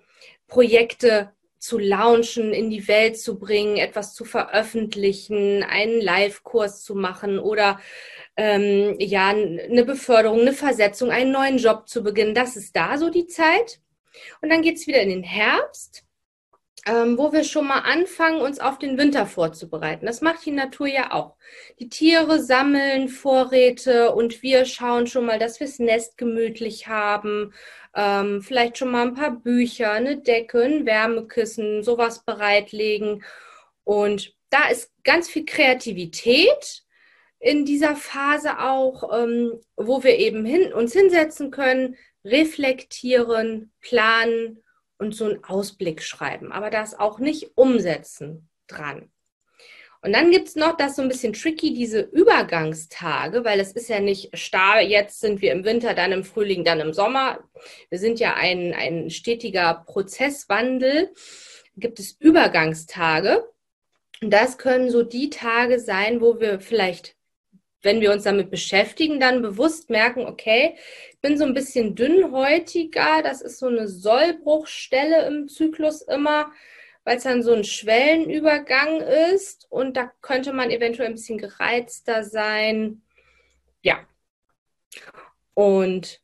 Projekte 0.47 1.31
zu 1.57 1.79
launchen, 1.79 2.53
in 2.53 2.69
die 2.69 2.87
Welt 2.87 3.19
zu 3.19 3.39
bringen, 3.39 3.77
etwas 3.77 4.13
zu 4.13 4.25
veröffentlichen, 4.25 5.63
einen 5.63 5.99
Live-Kurs 5.99 6.83
zu 6.83 6.93
machen 6.95 7.39
oder 7.39 7.79
ähm, 8.37 8.95
ja, 8.99 9.29
eine 9.29 9.83
Beförderung, 9.83 10.41
eine 10.41 10.53
Versetzung, 10.53 11.09
einen 11.09 11.31
neuen 11.31 11.57
Job 11.57 11.89
zu 11.89 12.03
beginnen. 12.03 12.35
Das 12.35 12.55
ist 12.55 12.75
da 12.75 12.97
so 12.97 13.09
die 13.09 13.27
Zeit. 13.27 13.81
Und 14.41 14.49
dann 14.49 14.61
geht 14.61 14.77
es 14.77 14.85
wieder 14.85 15.01
in 15.01 15.09
den 15.09 15.23
Herbst 15.23 16.05
ähm, 16.89 17.19
wo 17.19 17.31
wir 17.31 17.43
schon 17.43 17.67
mal 17.67 17.81
anfangen, 17.81 18.41
uns 18.41 18.59
auf 18.59 18.79
den 18.79 18.97
Winter 18.97 19.27
vorzubereiten. 19.27 20.07
Das 20.07 20.21
macht 20.21 20.43
die 20.45 20.51
Natur 20.51 20.87
ja 20.87 21.11
auch. 21.11 21.35
Die 21.77 21.87
Tiere 21.89 22.41
sammeln 22.41 23.09
Vorräte 23.09 24.11
und 24.11 24.41
wir 24.41 24.65
schauen 24.65 25.05
schon 25.05 25.25
mal, 25.25 25.37
dass 25.37 25.59
wir 25.59 25.67
das 25.67 25.77
Nest 25.77 26.17
gemütlich 26.17 26.87
haben. 26.87 27.53
Ähm, 27.95 28.41
vielleicht 28.41 28.79
schon 28.79 28.89
mal 28.89 29.07
ein 29.07 29.13
paar 29.13 29.31
Bücher, 29.31 29.91
eine 29.91 30.17
Decke, 30.17 30.63
ein 30.63 30.85
Wärmekissen, 30.87 31.83
sowas 31.83 32.23
bereitlegen. 32.25 33.23
Und 33.83 34.33
da 34.49 34.69
ist 34.69 34.91
ganz 35.03 35.29
viel 35.29 35.45
Kreativität 35.45 36.83
in 37.39 37.65
dieser 37.65 37.95
Phase 37.95 38.59
auch, 38.59 39.15
ähm, 39.15 39.59
wo 39.75 40.03
wir 40.03 40.17
eben 40.17 40.43
hin, 40.43 40.73
uns 40.73 40.93
hinsetzen 40.93 41.51
können, 41.51 41.97
reflektieren, 42.25 43.71
planen 43.79 44.63
und 44.99 45.15
so 45.15 45.25
einen 45.25 45.43
Ausblick 45.43 46.03
schreiben, 46.03 46.51
aber 46.51 46.69
das 46.69 46.97
auch 46.97 47.17
nicht 47.17 47.51
umsetzen 47.55 48.49
dran. 48.67 49.09
Und 50.01 50.13
dann 50.13 50.31
gibt 50.31 50.47
es 50.47 50.55
noch 50.55 50.77
das 50.77 50.95
so 50.95 51.01
ein 51.01 51.09
bisschen 51.09 51.33
tricky, 51.33 51.73
diese 51.73 51.99
Übergangstage, 51.99 53.43
weil 53.43 53.59
es 53.59 53.73
ist 53.73 53.89
ja 53.89 53.99
nicht 53.99 54.37
starr, 54.37 54.81
jetzt 54.81 55.19
sind 55.19 55.41
wir 55.41 55.51
im 55.51 55.65
Winter, 55.65 55.93
dann 55.93 56.13
im 56.13 56.23
Frühling, 56.23 56.63
dann 56.63 56.79
im 56.79 56.93
Sommer. 56.93 57.39
Wir 57.89 57.99
sind 57.99 58.19
ja 58.19 58.35
ein, 58.35 58.73
ein 58.73 59.09
stetiger 59.09 59.83
Prozesswandel. 59.85 61.13
Gibt 61.75 61.99
es 61.99 62.15
Übergangstage. 62.19 63.45
Und 64.21 64.31
das 64.31 64.57
können 64.57 64.89
so 64.89 65.03
die 65.03 65.29
Tage 65.29 65.79
sein, 65.79 66.21
wo 66.21 66.39
wir 66.39 66.61
vielleicht 66.61 67.15
wenn 67.81 68.01
wir 68.01 68.11
uns 68.11 68.23
damit 68.23 68.49
beschäftigen, 68.49 69.19
dann 69.19 69.41
bewusst 69.41 69.89
merken, 69.89 70.25
okay, 70.25 70.75
ich 71.11 71.19
bin 71.21 71.37
so 71.37 71.45
ein 71.45 71.53
bisschen 71.53 71.95
dünnhäutiger, 71.95 73.21
das 73.23 73.41
ist 73.41 73.59
so 73.59 73.67
eine 73.67 73.87
Sollbruchstelle 73.87 75.25
im 75.27 75.47
Zyklus 75.47 76.01
immer, 76.01 76.51
weil 77.03 77.17
es 77.17 77.23
dann 77.23 77.43
so 77.43 77.53
ein 77.53 77.63
Schwellenübergang 77.63 79.01
ist 79.33 79.65
und 79.69 79.95
da 79.95 80.11
könnte 80.21 80.53
man 80.53 80.69
eventuell 80.69 81.07
ein 81.07 81.15
bisschen 81.15 81.37
gereizter 81.37 82.23
sein. 82.23 83.01
Ja. 83.81 83.99
Und 85.53 86.21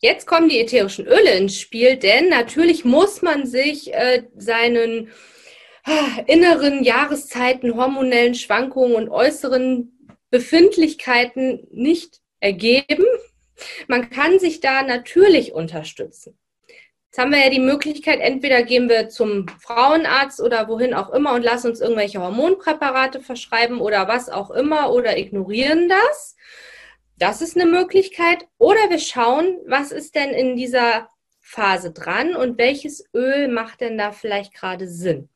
jetzt 0.00 0.26
kommen 0.26 0.48
die 0.48 0.60
ätherischen 0.60 1.06
Öle 1.06 1.36
ins 1.36 1.58
Spiel, 1.58 1.96
denn 1.96 2.28
natürlich 2.28 2.84
muss 2.84 3.22
man 3.22 3.46
sich 3.46 3.92
äh, 3.92 4.24
seinen 4.36 5.10
äh, 5.86 6.32
inneren 6.32 6.84
Jahreszeiten, 6.84 7.76
hormonellen 7.76 8.34
Schwankungen 8.34 8.94
und 8.94 9.08
äußeren 9.08 9.93
Befindlichkeiten 10.34 11.68
nicht 11.70 12.20
ergeben. 12.40 13.04
Man 13.86 14.10
kann 14.10 14.40
sich 14.40 14.58
da 14.58 14.82
natürlich 14.82 15.52
unterstützen. 15.52 16.36
Jetzt 17.04 17.18
haben 17.18 17.30
wir 17.30 17.38
ja 17.38 17.50
die 17.50 17.60
Möglichkeit, 17.60 18.18
entweder 18.18 18.64
gehen 18.64 18.88
wir 18.88 19.08
zum 19.10 19.46
Frauenarzt 19.60 20.40
oder 20.40 20.66
wohin 20.66 20.92
auch 20.92 21.10
immer 21.10 21.34
und 21.34 21.44
lassen 21.44 21.68
uns 21.68 21.80
irgendwelche 21.80 22.20
Hormonpräparate 22.20 23.20
verschreiben 23.20 23.80
oder 23.80 24.08
was 24.08 24.28
auch 24.28 24.50
immer 24.50 24.92
oder 24.92 25.16
ignorieren 25.16 25.88
das. 25.88 26.34
Das 27.16 27.40
ist 27.40 27.56
eine 27.56 27.70
Möglichkeit. 27.70 28.48
Oder 28.58 28.90
wir 28.90 28.98
schauen, 28.98 29.60
was 29.68 29.92
ist 29.92 30.16
denn 30.16 30.30
in 30.30 30.56
dieser 30.56 31.08
Phase 31.40 31.92
dran 31.92 32.34
und 32.34 32.58
welches 32.58 33.08
Öl 33.14 33.46
macht 33.46 33.82
denn 33.82 33.96
da 33.96 34.10
vielleicht 34.10 34.52
gerade 34.52 34.88
Sinn. 34.88 35.28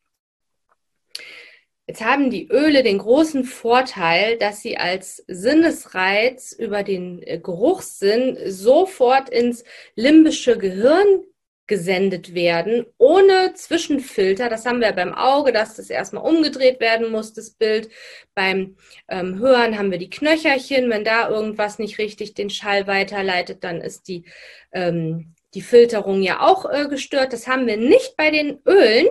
Jetzt 1.88 2.04
haben 2.04 2.28
die 2.28 2.48
Öle 2.48 2.82
den 2.82 2.98
großen 2.98 3.44
Vorteil, 3.44 4.36
dass 4.36 4.60
sie 4.60 4.76
als 4.76 5.24
Sinnesreiz 5.26 6.52
über 6.52 6.82
den 6.82 7.22
äh, 7.22 7.38
Geruchssinn 7.38 8.36
sofort 8.44 9.30
ins 9.30 9.64
limbische 9.94 10.58
Gehirn 10.58 11.24
gesendet 11.66 12.34
werden, 12.34 12.84
ohne 12.98 13.54
Zwischenfilter. 13.54 14.50
Das 14.50 14.66
haben 14.66 14.82
wir 14.82 14.92
beim 14.92 15.14
Auge, 15.14 15.50
dass 15.50 15.76
das 15.76 15.88
erstmal 15.88 16.24
umgedreht 16.24 16.78
werden 16.78 17.10
muss, 17.10 17.32
das 17.32 17.52
Bild. 17.52 17.88
Beim 18.34 18.76
ähm, 19.08 19.38
Hören 19.38 19.78
haben 19.78 19.90
wir 19.90 19.98
die 19.98 20.10
Knöcherchen. 20.10 20.90
Wenn 20.90 21.04
da 21.04 21.30
irgendwas 21.30 21.78
nicht 21.78 21.96
richtig 21.96 22.34
den 22.34 22.50
Schall 22.50 22.86
weiterleitet, 22.86 23.64
dann 23.64 23.80
ist 23.80 24.08
die 24.08 24.24
ähm, 24.72 25.34
die 25.54 25.62
Filterung 25.62 26.22
ja 26.22 26.40
auch 26.40 26.70
äh, 26.70 26.86
gestört. 26.86 27.32
Das 27.32 27.46
haben 27.46 27.66
wir 27.66 27.78
nicht 27.78 28.14
bei 28.18 28.30
den 28.30 28.60
Ölen. 28.66 29.08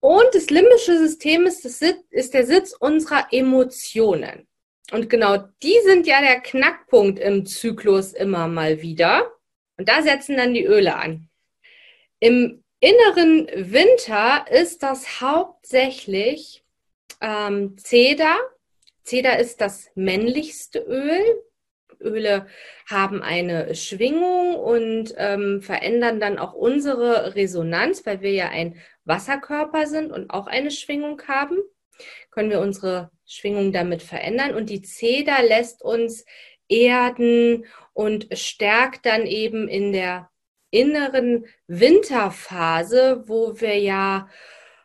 Und 0.00 0.34
das 0.34 0.48
limbische 0.48 0.98
System 0.98 1.46
ist, 1.46 1.64
das 1.64 1.80
ist 2.10 2.34
der 2.34 2.46
Sitz 2.46 2.74
unserer 2.78 3.26
Emotionen. 3.30 4.48
Und 4.92 5.08
genau 5.08 5.36
die 5.62 5.78
sind 5.84 6.06
ja 6.06 6.20
der 6.20 6.40
Knackpunkt 6.40 7.18
im 7.18 7.46
Zyklus 7.46 8.12
immer 8.12 8.48
mal 8.48 8.82
wieder. 8.82 9.30
Und 9.76 9.88
da 9.88 10.02
setzen 10.02 10.36
dann 10.36 10.54
die 10.54 10.64
Öle 10.64 10.96
an. 10.96 11.28
Im 12.18 12.64
inneren 12.80 13.46
Winter 13.72 14.46
ist 14.50 14.82
das 14.82 15.20
hauptsächlich 15.20 16.64
ähm, 17.20 17.76
Zeder. 17.78 18.36
Zeder 19.04 19.38
ist 19.38 19.60
das 19.60 19.90
männlichste 19.94 20.80
Öl. 20.80 21.22
Öle 22.00 22.46
haben 22.88 23.22
eine 23.22 23.74
Schwingung 23.74 24.56
und 24.56 25.14
ähm, 25.18 25.60
verändern 25.60 26.18
dann 26.18 26.38
auch 26.38 26.54
unsere 26.54 27.34
Resonanz, 27.34 28.06
weil 28.06 28.22
wir 28.22 28.32
ja 28.32 28.48
ein 28.48 28.76
Wasserkörper 29.10 29.86
sind 29.86 30.12
und 30.12 30.30
auch 30.30 30.46
eine 30.46 30.70
Schwingung 30.70 31.20
haben. 31.28 31.58
Können 32.30 32.48
wir 32.48 32.60
unsere 32.60 33.10
Schwingung 33.26 33.72
damit 33.72 34.02
verändern 34.02 34.54
und 34.54 34.70
die 34.70 34.80
Zeder 34.80 35.42
lässt 35.42 35.82
uns 35.82 36.24
erden 36.68 37.66
und 37.92 38.28
stärkt 38.32 39.04
dann 39.04 39.26
eben 39.26 39.68
in 39.68 39.92
der 39.92 40.30
inneren 40.70 41.46
Winterphase, 41.66 43.24
wo 43.26 43.60
wir 43.60 43.76
ja 43.78 44.28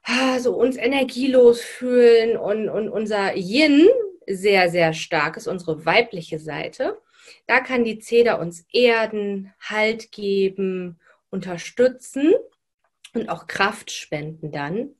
ah, 0.03 0.39
so 0.39 0.55
uns 0.55 0.75
energielos 0.75 1.61
fühlen 1.61 2.35
und, 2.37 2.67
und 2.67 2.89
unser 2.89 3.35
Yin 3.35 3.87
sehr, 4.27 4.69
sehr 4.69 4.93
stark 4.93 5.37
ist, 5.37 5.47
unsere 5.47 5.85
weibliche 5.85 6.39
Seite. 6.39 6.97
Da 7.47 7.59
kann 7.59 7.83
die 7.83 7.99
Zeder 7.99 8.39
uns 8.39 8.65
erden, 8.73 9.53
Halt 9.59 10.11
geben, 10.11 10.99
unterstützen 11.29 12.33
und 13.15 13.29
auch 13.29 13.47
Kraft 13.47 13.91
spenden 13.91 14.51
dann. 14.51 14.95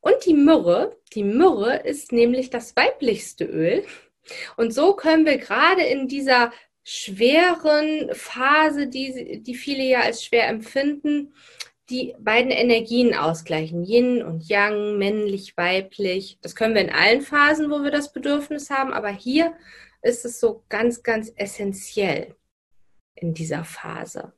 Und 0.00 0.24
die 0.24 0.34
Myrrhe, 0.34 0.96
die 1.14 1.24
Myrrhe 1.24 1.78
ist 1.78 2.12
nämlich 2.12 2.50
das 2.50 2.76
weiblichste 2.76 3.44
Öl. 3.44 3.84
Und 4.56 4.72
so 4.72 4.94
können 4.94 5.26
wir 5.26 5.38
gerade 5.38 5.82
in 5.82 6.08
dieser 6.08 6.52
schweren 6.84 8.14
Phase, 8.14 8.86
die, 8.86 9.42
die 9.42 9.54
viele 9.54 9.82
ja 9.82 10.00
als 10.00 10.24
schwer 10.24 10.48
empfinden, 10.48 11.34
die 11.90 12.14
beiden 12.18 12.50
Energien 12.50 13.14
ausgleichen. 13.14 13.84
Yin 13.84 14.22
und 14.22 14.48
Yang, 14.48 14.98
männlich, 14.98 15.56
weiblich. 15.56 16.38
Das 16.40 16.54
können 16.54 16.74
wir 16.74 16.82
in 16.82 16.90
allen 16.90 17.22
Phasen, 17.22 17.70
wo 17.70 17.82
wir 17.82 17.90
das 17.90 18.12
Bedürfnis 18.12 18.70
haben, 18.70 18.92
aber 18.92 19.10
hier 19.10 19.54
ist 20.02 20.24
es 20.24 20.40
so 20.40 20.64
ganz, 20.68 21.02
ganz 21.02 21.32
essentiell 21.36 22.36
in 23.14 23.34
dieser 23.34 23.64
Phase. 23.64 24.32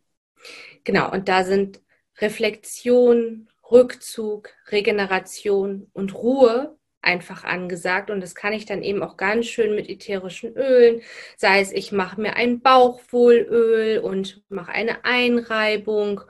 Genau, 0.85 1.11
und 1.11 1.29
da 1.29 1.45
sind 1.45 1.81
Reflexion, 2.21 3.49
Rückzug, 3.71 4.51
Regeneration 4.71 5.91
und 5.93 6.15
Ruhe 6.15 6.79
einfach 7.01 7.45
angesagt. 7.45 8.11
Und 8.11 8.21
das 8.21 8.35
kann 8.35 8.53
ich 8.53 8.67
dann 8.67 8.83
eben 8.83 9.03
auch 9.03 9.17
ganz 9.17 9.47
schön 9.47 9.75
mit 9.75 9.89
ätherischen 9.89 10.55
Ölen, 10.57 11.01
sei 11.37 11.61
es 11.61 11.73
ich 11.73 11.93
mache 11.93 12.21
mir 12.21 12.37
ein 12.37 12.61
Bauchwohlöl 12.61 13.99
und 13.99 14.43
mache 14.49 14.73
eine 14.73 15.05
Einreibung. 15.05 16.21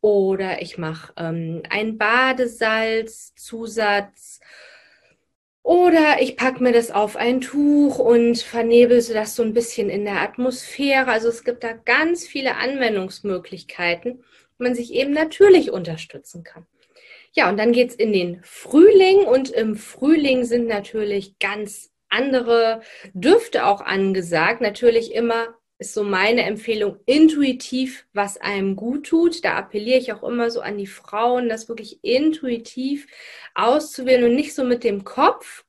Oder 0.00 0.62
ich 0.62 0.78
mache 0.78 1.12
ähm, 1.16 1.62
einen 1.70 1.96
Badesalzzusatz. 1.96 4.40
Oder 5.62 6.20
ich 6.20 6.36
packe 6.36 6.62
mir 6.62 6.72
das 6.72 6.90
auf 6.90 7.16
ein 7.16 7.40
Tuch 7.40 8.00
und 8.00 8.38
vernebel 8.38 9.00
das 9.00 9.36
so 9.36 9.44
ein 9.44 9.54
bisschen 9.54 9.88
in 9.90 10.04
der 10.04 10.20
Atmosphäre. 10.20 11.08
Also 11.08 11.28
es 11.28 11.44
gibt 11.44 11.62
da 11.62 11.72
ganz 11.72 12.26
viele 12.26 12.56
Anwendungsmöglichkeiten, 12.56 14.24
man 14.62 14.74
sich 14.74 14.92
eben 14.92 15.12
natürlich 15.12 15.70
unterstützen 15.70 16.44
kann. 16.44 16.66
Ja, 17.32 17.48
und 17.48 17.58
dann 17.58 17.72
geht 17.72 17.90
es 17.90 17.94
in 17.94 18.12
den 18.12 18.40
Frühling 18.42 19.24
und 19.24 19.50
im 19.50 19.76
Frühling 19.76 20.44
sind 20.44 20.66
natürlich 20.66 21.38
ganz 21.38 21.90
andere 22.08 22.82
Düfte 23.14 23.66
auch 23.66 23.80
angesagt. 23.80 24.60
Natürlich 24.60 25.14
immer 25.14 25.54
ist 25.78 25.94
so 25.94 26.04
meine 26.04 26.42
Empfehlung 26.42 26.98
intuitiv, 27.06 28.06
was 28.12 28.40
einem 28.40 28.76
gut 28.76 29.06
tut. 29.06 29.44
Da 29.44 29.56
appelliere 29.56 29.98
ich 29.98 30.12
auch 30.12 30.22
immer 30.22 30.50
so 30.50 30.60
an 30.60 30.78
die 30.78 30.86
Frauen, 30.86 31.48
das 31.48 31.68
wirklich 31.68 31.98
intuitiv 32.02 33.06
auszuwählen 33.54 34.24
und 34.24 34.36
nicht 34.36 34.54
so 34.54 34.62
mit 34.62 34.84
dem 34.84 35.02
Kopf. 35.04 35.64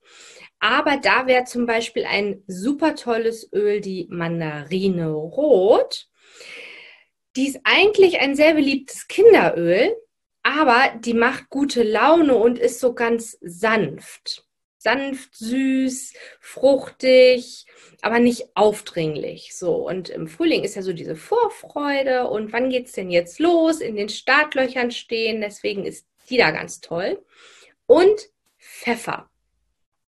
Aber 0.59 0.97
da 0.97 1.27
wäre 1.27 1.45
zum 1.45 1.65
Beispiel 1.65 2.05
ein 2.05 2.43
super 2.47 2.95
tolles 2.95 3.51
Öl 3.51 3.81
die 3.81 4.07
Mandarine 4.09 5.09
Rot. 5.09 6.07
Die 7.35 7.47
ist 7.47 7.59
eigentlich 7.63 8.19
ein 8.19 8.35
sehr 8.35 8.53
beliebtes 8.53 9.07
Kinderöl, 9.07 9.95
aber 10.43 10.93
die 10.99 11.13
macht 11.13 11.49
gute 11.49 11.83
Laune 11.83 12.35
und 12.35 12.59
ist 12.59 12.79
so 12.79 12.93
ganz 12.93 13.37
sanft 13.41 14.45
sanft, 14.83 15.35
süß, 15.37 16.13
fruchtig, 16.41 17.65
aber 18.01 18.19
nicht 18.19 18.55
aufdringlich. 18.55 19.55
So, 19.55 19.87
und 19.87 20.09
im 20.09 20.27
Frühling 20.27 20.63
ist 20.63 20.75
ja 20.75 20.81
so 20.81 20.93
diese 20.93 21.15
Vorfreude 21.15 22.27
und 22.27 22.51
wann 22.51 22.69
geht 22.69 22.87
es 22.87 22.91
denn 22.91 23.09
jetzt 23.09 23.39
los? 23.39 23.79
In 23.79 23.95
den 23.95 24.09
Startlöchern 24.09 24.91
stehen, 24.91 25.41
deswegen 25.41 25.85
ist 25.85 26.05
die 26.29 26.37
da 26.37 26.51
ganz 26.51 26.81
toll. 26.81 27.23
Und 27.85 28.29
Pfeffer. 28.57 29.29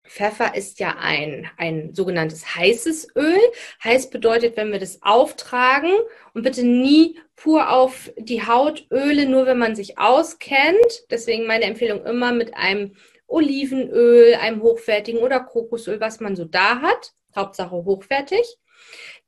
Pfeffer 0.06 0.56
ist 0.56 0.80
ja 0.80 0.98
ein, 1.00 1.50
ein 1.58 1.94
sogenanntes 1.94 2.56
heißes 2.56 3.16
Öl. 3.16 3.40
Heiß 3.84 4.10
bedeutet, 4.10 4.58
wenn 4.58 4.72
wir 4.72 4.80
das 4.80 5.02
auftragen 5.02 5.92
und 6.34 6.44
bitte 6.44 6.64
nie 6.64 7.20
pur 7.36 7.72
auf 7.72 8.12
die 8.18 8.46
Haut 8.46 8.86
Öle, 8.92 9.26
nur 9.28 9.46
wenn 9.46 9.58
man 9.58 9.76
sich 9.76 9.98
auskennt. 9.98 11.06
Deswegen 11.10 11.48
meine 11.48 11.66
Empfehlung 11.66 12.06
immer 12.06 12.34
mit 12.34 12.54
einem 12.56 12.96
Olivenöl, 13.28 14.36
einem 14.36 14.62
hochwertigen 14.62 15.22
oder 15.22 15.40
Kokosöl, 15.40 16.00
was 16.00 16.20
man 16.20 16.36
so 16.36 16.46
da 16.46 16.82
hat. 16.82 17.14
Hauptsache 17.36 17.72
hochwertig. 17.72 18.58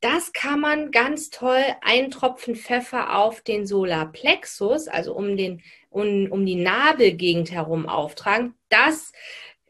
Das 0.00 0.32
kann 0.32 0.60
man 0.60 0.90
ganz 0.90 1.30
toll 1.30 1.64
einen 1.80 2.10
Tropfen 2.10 2.54
Pfeffer 2.54 3.16
auf 3.18 3.40
den 3.40 3.66
Solarplexus, 3.66 4.88
also 4.88 5.14
um, 5.14 5.36
den, 5.36 5.62
um, 5.88 6.30
um 6.30 6.44
die 6.44 6.56
Nabelgegend 6.56 7.50
herum 7.50 7.88
auftragen. 7.88 8.54
Das 8.68 9.12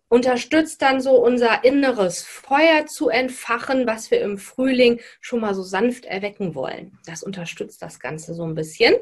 unterstützt 0.09 0.83
dann 0.83 1.01
so 1.01 1.13
unser 1.13 1.65
inneres 1.65 2.23
Feuer 2.23 2.87
zu 2.87 3.09
entfachen, 3.09 3.87
was 3.87 4.11
wir 4.11 4.21
im 4.21 4.39
Frühling 4.39 5.01
schon 5.21 5.41
mal 5.41 5.55
so 5.55 5.63
sanft 5.63 6.05
erwecken 6.05 6.55
wollen. 6.55 6.99
Das 7.07 7.23
unterstützt 7.23 7.83
das 7.83 7.99
Ganze 7.99 8.35
so 8.35 8.45
ein 8.45 8.55
bisschen. 8.55 8.95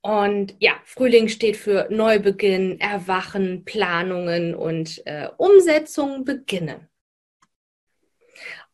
Und 0.00 0.54
ja, 0.60 0.74
Frühling 0.84 1.26
steht 1.28 1.56
für 1.56 1.88
Neubeginn, 1.90 2.80
Erwachen, 2.80 3.64
Planungen 3.64 4.54
und 4.54 5.04
äh, 5.04 5.28
Umsetzungen 5.36 6.24
beginnen. 6.24 6.88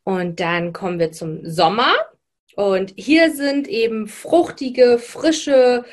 Und 0.04 0.40
dann 0.40 0.74
kommen 0.74 0.98
wir 0.98 1.12
zum 1.12 1.48
Sommer. 1.48 1.94
Und 2.54 2.92
hier 2.96 3.32
sind 3.32 3.66
eben 3.66 4.08
fruchtige, 4.08 4.98
frische, 4.98 5.86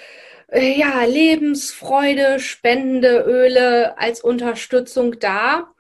ja, 0.54 1.04
Lebensfreude 1.04 2.40
spendende 2.40 3.24
Öle 3.24 3.98
als 3.98 4.22
Unterstützung 4.22 5.20
da. 5.20 5.74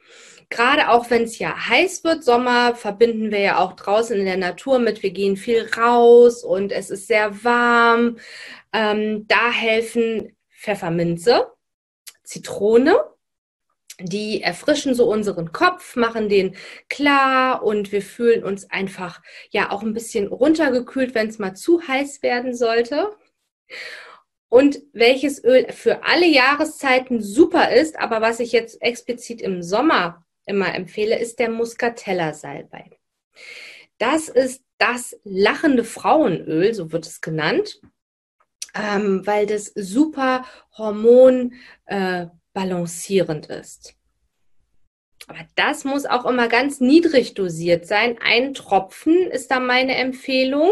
Gerade 0.49 0.89
auch 0.89 1.10
wenn 1.12 1.23
es 1.23 1.38
ja 1.38 1.69
heiß 1.69 2.03
wird, 2.03 2.23
Sommer 2.23 2.75
verbinden 2.75 3.32
wir 3.32 3.39
ja 3.39 3.58
auch 3.60 3.73
draußen 3.73 4.17
in 4.17 4.25
der 4.25 4.38
Natur 4.38 4.79
mit, 4.79 5.03
wir 5.03 5.12
gehen 5.12 5.38
viel 5.38 5.69
raus 5.77 6.43
und 6.43 6.71
es 6.71 6.89
ist 6.89 7.08
sehr 7.08 7.43
warm. 7.43 8.17
Ähm, 8.73 9.27
da 9.27 9.51
helfen 9.51 10.36
Pfefferminze, 10.49 11.47
Zitrone, 12.23 12.95
die 13.99 14.41
erfrischen 14.41 14.95
so 14.95 15.10
unseren 15.10 15.51
Kopf, 15.51 15.95
machen 15.95 16.29
den 16.29 16.55
klar 16.89 17.63
und 17.63 17.91
wir 17.91 18.01
fühlen 18.01 18.43
uns 18.43 18.69
einfach 18.71 19.21
ja 19.51 19.71
auch 19.71 19.84
ein 19.84 19.93
bisschen 19.93 20.27
runtergekühlt, 20.27 21.13
wenn 21.13 21.27
es 21.27 21.38
mal 21.38 21.53
zu 21.53 21.88
heiß 21.88 22.23
werden 22.23 22.55
sollte. 22.55 23.10
Und 24.50 24.82
welches 24.94 25.44
Öl 25.44 25.72
für 25.72 26.04
alle 26.04 26.26
Jahreszeiten 26.26 27.22
super 27.22 27.72
ist, 27.72 28.00
aber 28.00 28.22
was 28.22 28.40
ich 28.40 28.52
jetzt 28.52 28.82
explizit 28.82 29.42
im 29.42 29.62
Sommer 29.62 30.26
immer 30.46 30.74
empfehle, 30.74 31.20
ist 31.20 31.40
der 31.40 31.50
Muscatella-Salbei. 31.50 32.90
Das 34.00 34.28
ist 34.28 34.64
das 34.80 35.20
lachende 35.24 35.84
Frauenöl, 35.84 36.74
so 36.74 36.92
wird 36.92 37.06
es 37.06 37.22
genannt 37.22 37.80
ähm, 38.74 39.26
weil 39.26 39.46
das 39.46 39.72
super 39.76 40.46
hormonbalancierend 40.78 43.50
äh, 43.50 43.60
ist. 43.60 43.96
Aber 45.28 45.40
das 45.56 45.84
muss 45.84 46.06
auch 46.06 46.26
immer 46.26 46.48
ganz 46.48 46.80
niedrig 46.80 47.34
dosiert 47.36 47.86
sein. 47.86 48.18
Ein 48.20 48.56
Tropfen 48.56 49.30
ist 49.30 49.52
da 49.52 49.60
meine 49.60 49.94
Empfehlung. 49.96 50.72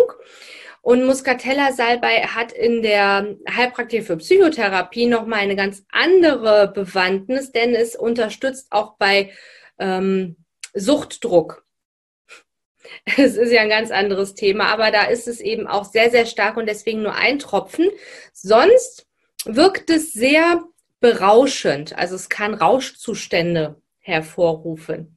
Und 0.82 1.06
Muscatella 1.06 1.74
Salbei 1.74 2.22
hat 2.22 2.54
in 2.54 2.82
der 2.82 3.36
Heilpraktik 3.50 4.06
für 4.06 4.18
Psychotherapie 4.18 5.08
nochmal 5.08 5.40
eine 5.40 5.56
ganz 5.56 5.84
andere 5.92 6.72
Bewandtnis, 6.74 7.52
denn 7.52 7.76
es 7.76 7.96
unterstützt 7.96 8.68
auch 8.72 8.96
bei 8.98 9.32
ähm, 9.80 10.38
Suchtdruck. 10.74 11.66
Es 13.18 13.36
ist 13.36 13.52
ja 13.52 13.62
ein 13.62 13.70
ganz 13.70 13.92
anderes 13.92 14.34
Thema, 14.34 14.68
aber 14.68 14.92
da 14.92 15.04
ist 15.04 15.28
es 15.28 15.42
eben 15.42 15.68
auch 15.68 15.84
sehr, 15.84 16.10
sehr 16.10 16.26
stark 16.26 16.56
und 16.56 16.68
deswegen 16.68 17.04
nur 17.04 17.16
ein 17.16 17.38
Tropfen. 17.38 17.90
Sonst 18.32 19.08
wirkt 19.44 19.90
es 19.90 20.13
sehr 20.13 20.63
berauschend. 21.02 21.98
Also 21.98 22.16
es 22.16 22.30
kann 22.30 22.54
Rauschzustände 22.54 23.82
hervorrufen. 24.00 25.16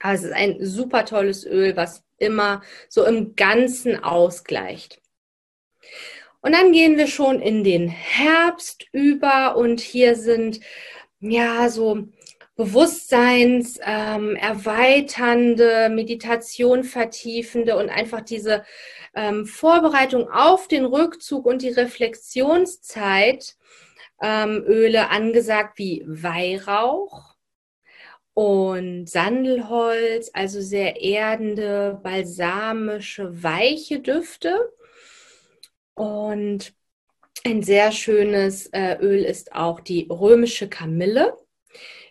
Also 0.00 0.24
es 0.24 0.30
ist 0.30 0.36
ein 0.36 0.56
super 0.60 1.04
tolles 1.04 1.44
Öl, 1.46 1.76
was 1.76 2.04
immer 2.18 2.62
so 2.88 3.04
im 3.04 3.36
Ganzen 3.36 4.02
ausgleicht. 4.02 5.00
Und 6.40 6.52
dann 6.52 6.72
gehen 6.72 6.96
wir 6.96 7.06
schon 7.06 7.40
in 7.40 7.64
den 7.64 7.88
Herbst 7.88 8.86
über 8.92 9.56
und 9.56 9.80
hier 9.80 10.14
sind 10.14 10.60
ja 11.20 11.68
so 11.68 12.08
Bewusstseins 12.56 13.78
ähm, 13.84 14.34
erweiternde, 14.36 15.90
Meditation 15.90 16.84
vertiefende 16.84 17.76
und 17.76 17.90
einfach 17.90 18.22
diese 18.22 18.64
ähm, 19.14 19.44
Vorbereitung 19.44 20.30
auf 20.30 20.66
den 20.66 20.86
Rückzug 20.86 21.44
und 21.44 21.60
die 21.62 21.70
Reflexionszeit 21.70 23.56
ähm, 24.22 24.64
Öle 24.66 25.10
angesagt 25.10 25.78
wie 25.78 26.02
Weihrauch 26.06 27.35
und 28.36 29.08
Sandelholz, 29.08 30.30
also 30.34 30.60
sehr 30.60 31.00
erdende, 31.00 31.98
balsamische, 32.02 33.42
weiche 33.42 34.00
Düfte. 34.00 34.74
Und 35.94 36.74
ein 37.46 37.62
sehr 37.62 37.92
schönes 37.92 38.66
äh, 38.72 38.98
Öl 39.00 39.24
ist 39.24 39.54
auch 39.54 39.80
die 39.80 40.06
römische 40.10 40.68
Kamille. 40.68 41.34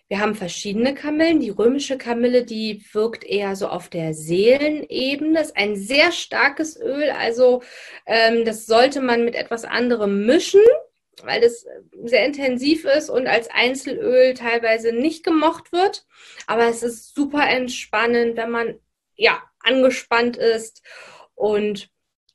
Wir 0.08 0.18
haben 0.18 0.34
verschiedene 0.34 0.96
Kamillen. 0.96 1.38
Die 1.38 1.50
römische 1.50 1.96
Kamille, 1.96 2.44
die 2.44 2.84
wirkt 2.92 3.22
eher 3.22 3.54
so 3.54 3.68
auf 3.68 3.88
der 3.88 4.12
Seelenebene. 4.12 5.40
Ist 5.40 5.56
ein 5.56 5.76
sehr 5.76 6.10
starkes 6.10 6.76
Öl. 6.76 7.08
Also 7.10 7.62
ähm, 8.04 8.44
das 8.44 8.66
sollte 8.66 9.00
man 9.00 9.24
mit 9.24 9.36
etwas 9.36 9.64
anderem 9.64 10.26
mischen, 10.26 10.60
weil 11.22 11.40
das 11.40 11.66
sehr 12.04 12.24
intensiv 12.26 12.84
ist 12.84 13.08
und 13.08 13.26
als 13.26 13.48
Einzelöl 13.50 14.34
teilweise 14.34 14.92
nicht 14.92 15.24
gemocht 15.24 15.72
wird. 15.72 16.06
Aber 16.46 16.66
es 16.68 16.82
ist 16.82 17.14
super 17.14 17.48
entspannend, 17.48 18.36
wenn 18.36 18.50
man 18.50 18.78
ja 19.16 19.42
angespannt 19.60 20.36
ist 20.36 20.82
und 21.34 21.90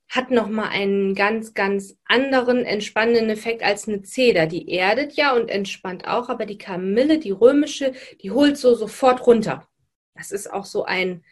hat 0.09 0.29
nochmal 0.29 0.69
einen 0.69 1.15
ganz, 1.15 1.53
ganz 1.53 1.97
anderen 2.05 2.65
entspannenden 2.65 3.29
Effekt 3.29 3.63
als 3.63 3.87
eine 3.87 4.01
Zeder. 4.01 4.45
Die 4.45 4.69
erdet 4.69 5.13
ja 5.13 5.33
und 5.33 5.49
entspannt 5.49 6.05
auch, 6.05 6.27
aber 6.27 6.45
die 6.45 6.57
Kamille, 6.57 7.17
die 7.17 7.31
römische, 7.31 7.93
die 8.21 8.31
holt 8.31 8.57
so 8.57 8.75
sofort 8.75 9.25
runter. 9.25 9.69
Das 10.15 10.31
ist 10.31 10.51
auch 10.51 10.65
so 10.65 10.83
ein, 10.83 11.23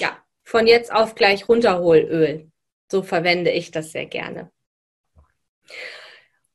ja, 0.00 0.16
von 0.42 0.66
jetzt 0.66 0.90
auf 0.90 1.14
gleich 1.14 1.48
runterholöl. 1.50 2.50
So 2.90 3.02
verwende 3.02 3.50
ich 3.50 3.70
das 3.70 3.92
sehr 3.92 4.06
gerne. 4.06 4.50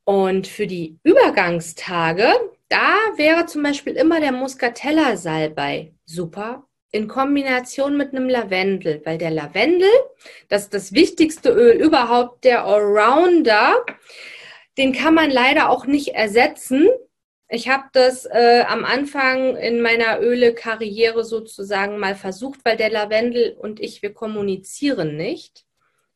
Und 0.09 0.47
für 0.47 0.65
die 0.65 0.97
Übergangstage, 1.03 2.33
da 2.67 2.95
wäre 3.15 3.45
zum 3.45 3.61
Beispiel 3.61 3.93
immer 3.93 4.19
der 4.19 4.31
Muscatella-Salbei 4.31 5.93
super 6.03 6.67
in 6.89 7.07
Kombination 7.07 7.95
mit 7.95 8.15
einem 8.15 8.27
Lavendel, 8.27 9.03
weil 9.05 9.19
der 9.19 9.29
Lavendel, 9.29 9.91
das 10.47 10.63
ist 10.63 10.73
das 10.73 10.93
wichtigste 10.93 11.51
Öl 11.51 11.79
überhaupt, 11.79 12.43
der 12.43 12.65
Allrounder, 12.65 13.85
den 14.79 14.93
kann 14.93 15.13
man 15.13 15.29
leider 15.29 15.69
auch 15.69 15.85
nicht 15.85 16.15
ersetzen. 16.15 16.87
Ich 17.47 17.69
habe 17.69 17.83
das 17.93 18.25
äh, 18.25 18.63
am 18.67 18.85
Anfang 18.85 19.57
in 19.57 19.79
meiner 19.79 20.19
Öle-Karriere 20.21 21.23
sozusagen 21.23 21.99
mal 21.99 22.15
versucht, 22.15 22.61
weil 22.65 22.77
der 22.77 22.89
Lavendel 22.89 23.55
und 23.59 23.79
ich, 23.79 24.01
wir 24.01 24.15
kommunizieren 24.15 25.17
nicht 25.17 25.67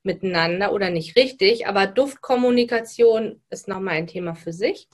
miteinander 0.04 0.74
oder 0.74 0.90
nicht 0.90 1.16
richtig, 1.16 1.68
aber 1.68 1.88
Duftkommunikation 1.88 3.42
ist 3.50 3.68
nochmal 3.68 3.96
ein 3.96 4.08
Thema 4.08 4.36
für 4.36 4.54
sich 4.54 4.88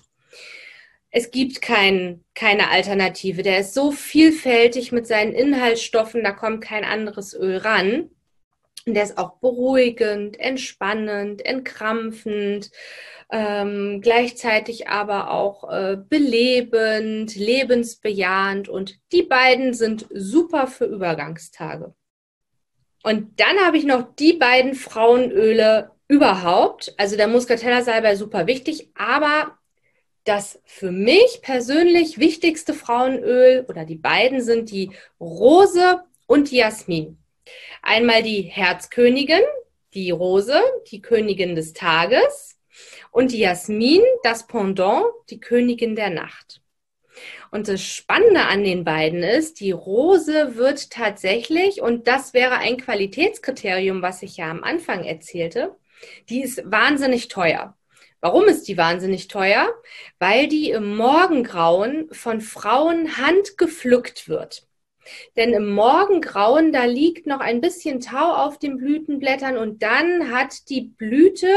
es 1.11 1.31
gibt 1.31 1.61
kein, 1.61 2.23
keine 2.35 2.69
Alternative. 2.69 3.41
Der 3.41 3.59
ist 3.59 3.73
so 3.73 3.91
vielfältig 3.91 4.91
mit 4.91 5.07
seinen 5.07 5.33
Inhaltsstoffen, 5.33 6.23
da 6.23 6.31
kommt 6.31 6.61
kein 6.61 6.83
anderes 6.83 7.33
Öl 7.33 7.57
ran. 7.57 8.09
Der 8.85 9.03
ist 9.03 9.17
auch 9.17 9.37
beruhigend, 9.39 10.39
entspannend, 10.39 11.45
entkrampfend, 11.45 12.71
ähm, 13.31 14.01
gleichzeitig 14.01 14.87
aber 14.87 15.31
auch 15.31 15.69
äh, 15.69 15.97
belebend, 15.97 17.35
lebensbejahend. 17.35 18.69
Und 18.69 18.99
die 19.11 19.23
beiden 19.23 19.73
sind 19.73 20.07
super 20.11 20.67
für 20.67 20.85
Übergangstage. 20.85 21.93
Und 23.03 23.39
dann 23.39 23.57
habe 23.59 23.77
ich 23.77 23.85
noch 23.85 24.15
die 24.15 24.33
beiden 24.33 24.75
Frauenöle 24.75 25.91
überhaupt. 26.07 26.93
Also 26.97 27.15
der 27.15 27.27
Muscatella 27.27 27.81
Salbei 27.81 28.15
super 28.15 28.47
wichtig, 28.47 28.89
aber 28.95 29.57
das 30.25 30.59
für 30.65 30.91
mich 30.91 31.39
persönlich 31.41 32.19
wichtigste 32.19 32.73
Frauenöl 32.73 33.65
oder 33.67 33.85
die 33.85 33.95
beiden 33.95 34.41
sind 34.41 34.69
die 34.69 34.91
Rose 35.19 36.03
und 36.27 36.51
die 36.51 36.57
Jasmin. 36.57 37.17
Einmal 37.81 38.21
die 38.21 38.41
Herzkönigin, 38.41 39.41
die 39.93 40.11
Rose, 40.11 40.61
die 40.91 41.01
Königin 41.01 41.55
des 41.55 41.73
Tages 41.73 42.59
und 43.11 43.31
die 43.31 43.39
Jasmin, 43.39 44.01
das 44.23 44.45
Pendant, 44.45 45.05
die 45.29 45.39
Königin 45.39 45.95
der 45.95 46.09
Nacht. 46.09 46.61
Und 47.51 47.67
das 47.67 47.81
Spannende 47.81 48.41
an 48.41 48.63
den 48.63 48.83
beiden 48.83 49.23
ist, 49.23 49.59
die 49.59 49.71
Rose 49.71 50.55
wird 50.55 50.91
tatsächlich, 50.91 51.81
und 51.81 52.07
das 52.07 52.33
wäre 52.33 52.57
ein 52.57 52.77
Qualitätskriterium, 52.77 54.01
was 54.01 54.21
ich 54.21 54.37
ja 54.37 54.51
am 54.51 54.63
Anfang 54.63 55.03
erzählte, 55.03 55.75
die 56.29 56.41
ist 56.41 56.61
wahnsinnig 56.65 57.27
teuer. 57.27 57.75
Warum 58.21 58.45
ist 58.45 58.67
die 58.67 58.77
wahnsinnig 58.77 59.27
teuer? 59.29 59.73
Weil 60.19 60.47
die 60.47 60.71
im 60.71 60.95
Morgengrauen 60.95 62.09
von 62.11 62.41
Frauen 62.41 63.17
handgepflückt 63.17 64.27
wird. 64.27 64.67
Denn 65.37 65.53
im 65.53 65.71
Morgengrauen, 65.71 66.71
da 66.71 66.83
liegt 66.83 67.25
noch 67.25 67.39
ein 67.39 67.61
bisschen 67.61 67.99
Tau 67.99 68.35
auf 68.35 68.59
den 68.59 68.77
Blütenblättern 68.77 69.57
und 69.57 69.81
dann 69.81 70.31
hat 70.31 70.69
die 70.69 70.81
Blüte 70.81 71.47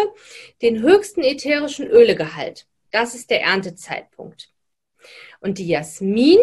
den 0.62 0.81
höchsten 0.81 1.22
ätherischen 1.22 1.88
Ölegehalt. 1.88 2.66
Das 2.92 3.14
ist 3.14 3.31
der 3.31 3.42
Erntezeitpunkt. 3.42 4.52
Und 5.42 5.59
die 5.59 5.66
Jasmin 5.66 6.38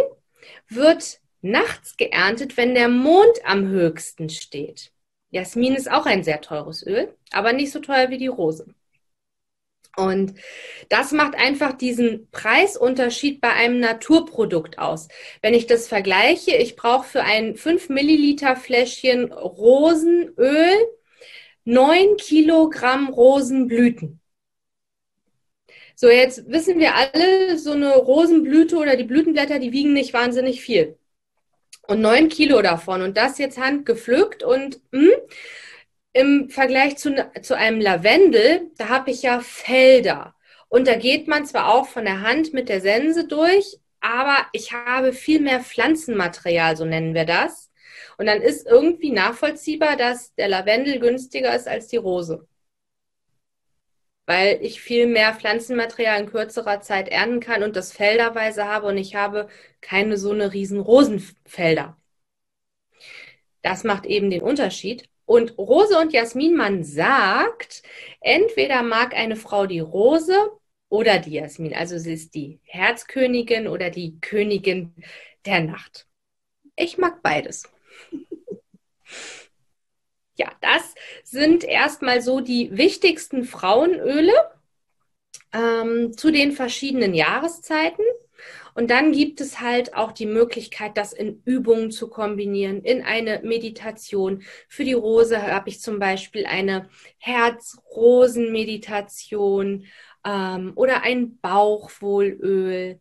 wird 0.67 1.19
nachts 1.41 1.97
geerntet, 1.97 2.57
wenn 2.57 2.75
der 2.75 2.89
Mond 2.89 3.39
am 3.45 3.69
höchsten 3.69 4.29
steht. 4.29 4.91
Jasmin 5.31 5.75
ist 5.75 5.89
auch 5.89 6.05
ein 6.05 6.23
sehr 6.23 6.41
teures 6.41 6.85
Öl, 6.85 7.15
aber 7.31 7.53
nicht 7.53 7.71
so 7.71 7.79
teuer 7.79 8.09
wie 8.09 8.17
die 8.17 8.27
Rose. 8.27 8.67
Und 9.95 10.33
das 10.89 11.12
macht 11.12 11.35
einfach 11.35 11.73
diesen 11.73 12.29
Preisunterschied 12.31 13.41
bei 13.41 13.51
einem 13.51 13.79
Naturprodukt 13.79 14.79
aus. 14.79 15.07
Wenn 15.41 15.53
ich 15.53 15.67
das 15.67 15.88
vergleiche, 15.88 16.55
ich 16.55 16.75
brauche 16.75 17.07
für 17.07 17.23
ein 17.23 17.55
5 17.55 17.89
Milliliter 17.89 18.55
Fläschchen 18.55 19.31
Rosenöl 19.31 20.73
9 21.65 22.17
Kilogramm 22.17 23.09
Rosenblüten. 23.09 24.19
So, 26.01 26.09
jetzt 26.09 26.49
wissen 26.49 26.79
wir 26.79 26.95
alle, 26.95 27.57
so 27.57 27.73
eine 27.73 27.93
Rosenblüte 27.93 28.77
oder 28.77 28.95
die 28.95 29.03
Blütenblätter, 29.03 29.59
die 29.59 29.73
wiegen 29.73 29.91
nicht 29.91 30.13
wahnsinnig 30.13 30.62
viel. 30.62 30.97
Und 31.88 31.99
9 31.99 32.29
Kilo 32.29 32.62
davon. 32.62 33.01
Und 33.01 33.17
das 33.17 33.38
jetzt 33.38 33.57
handgepflückt 33.57 34.41
und 34.41 34.79
mh, 34.91 35.01
hm, 35.01 35.12
im 36.13 36.49
Vergleich 36.49 36.95
zu, 36.97 37.15
zu 37.41 37.57
einem 37.57 37.81
Lavendel, 37.81 38.71
da 38.77 38.88
habe 38.88 39.12
ich 39.12 39.23
ja 39.23 39.41
Felder. 39.41 40.35
Und 40.69 40.88
da 40.88 40.95
geht 40.95 41.27
man 41.27 41.45
zwar 41.45 41.73
auch 41.73 41.88
von 41.88 42.05
der 42.05 42.21
Hand 42.21 42.53
mit 42.53 42.69
der 42.69 42.79
Sense 42.79 43.27
durch, 43.27 43.77
aber 43.99 44.47
ich 44.53 44.71
habe 44.71 45.12
viel 45.12 45.41
mehr 45.41 45.59
Pflanzenmaterial, 45.59 46.77
so 46.77 46.85
nennen 46.85 47.13
wir 47.13 47.25
das. 47.25 47.71
Und 48.17 48.27
dann 48.27 48.41
ist 48.41 48.65
irgendwie 48.67 49.12
nachvollziehbar, 49.12 49.97
dass 49.97 50.33
der 50.35 50.47
Lavendel 50.47 50.99
günstiger 50.99 51.53
ist 51.53 51.67
als 51.67 51.88
die 51.88 51.97
Rose. 51.97 52.47
Weil 54.29 54.59
ich 54.61 54.79
viel 54.79 55.07
mehr 55.07 55.33
Pflanzenmaterial 55.33 56.21
in 56.21 56.29
kürzerer 56.29 56.81
Zeit 56.81 57.09
ernten 57.09 57.39
kann 57.39 57.63
und 57.63 57.75
das 57.75 57.91
felderweise 57.91 58.65
habe 58.65 58.85
und 58.85 58.97
ich 58.99 59.15
habe 59.15 59.47
keine 59.81 60.17
so 60.17 60.31
eine 60.31 60.53
riesen 60.53 60.79
Rosenfelder. 60.79 61.97
Das 63.63 63.83
macht 63.83 64.05
eben 64.05 64.29
den 64.29 64.43
Unterschied. 64.43 65.09
Und 65.25 65.57
Rose 65.57 65.97
und 65.97 66.13
Jasmin, 66.13 66.55
man 66.55 66.83
sagt, 66.83 67.81
entweder 68.21 68.83
mag 68.83 69.15
eine 69.15 69.35
Frau 69.35 69.65
die 69.65 69.79
Rose 69.79 70.51
oder 70.89 71.17
die 71.17 71.31
Jasmin. 71.31 71.73
Also 71.73 71.97
sie 71.97 72.13
ist 72.13 72.35
die 72.35 72.59
Herzkönigin 72.65 73.67
oder 73.67 73.89
die 73.89 74.19
Königin 74.21 74.93
der 75.47 75.61
Nacht. 75.61 76.05
Ich 76.75 76.99
mag 76.99 77.23
beides. 77.23 77.63
Ja, 80.39 80.52
das 80.62 80.95
sind 81.23 81.63
erstmal 81.65 82.21
so 82.21 82.39
die 82.39 82.78
wichtigsten 82.78 83.43
Frauenöle 83.43 84.32
ähm, 85.54 86.17
zu 86.17 86.32
den 86.32 86.54
verschiedenen 86.54 87.13
Jahreszeiten. 87.13 88.06
Und 88.73 88.89
dann 88.89 89.12
gibt 89.12 89.41
es 89.41 89.60
halt 89.60 89.93
auch 89.95 90.13
die 90.13 90.25
Möglichkeit, 90.25 90.95
das 90.95 91.12
in 91.12 91.41
Übungen 91.43 91.91
zu 91.91 92.10
kombinieren, 92.10 92.82
in 92.82 93.04
eine 93.04 93.41
Meditation. 93.43 94.43
Für 94.69 94.86
die 94.86 94.93
Rose 94.93 95.41
habe 95.41 95.67
ich 95.67 95.82
zum 95.82 95.99
Beispiel 95.99 96.45
eine 96.45 96.88
Herz-Rosen-Meditation 97.17 99.84
ähm, 100.25 100.73
oder 100.75 101.03
ein 101.03 101.39
Bauchwohlöl. 101.39 102.99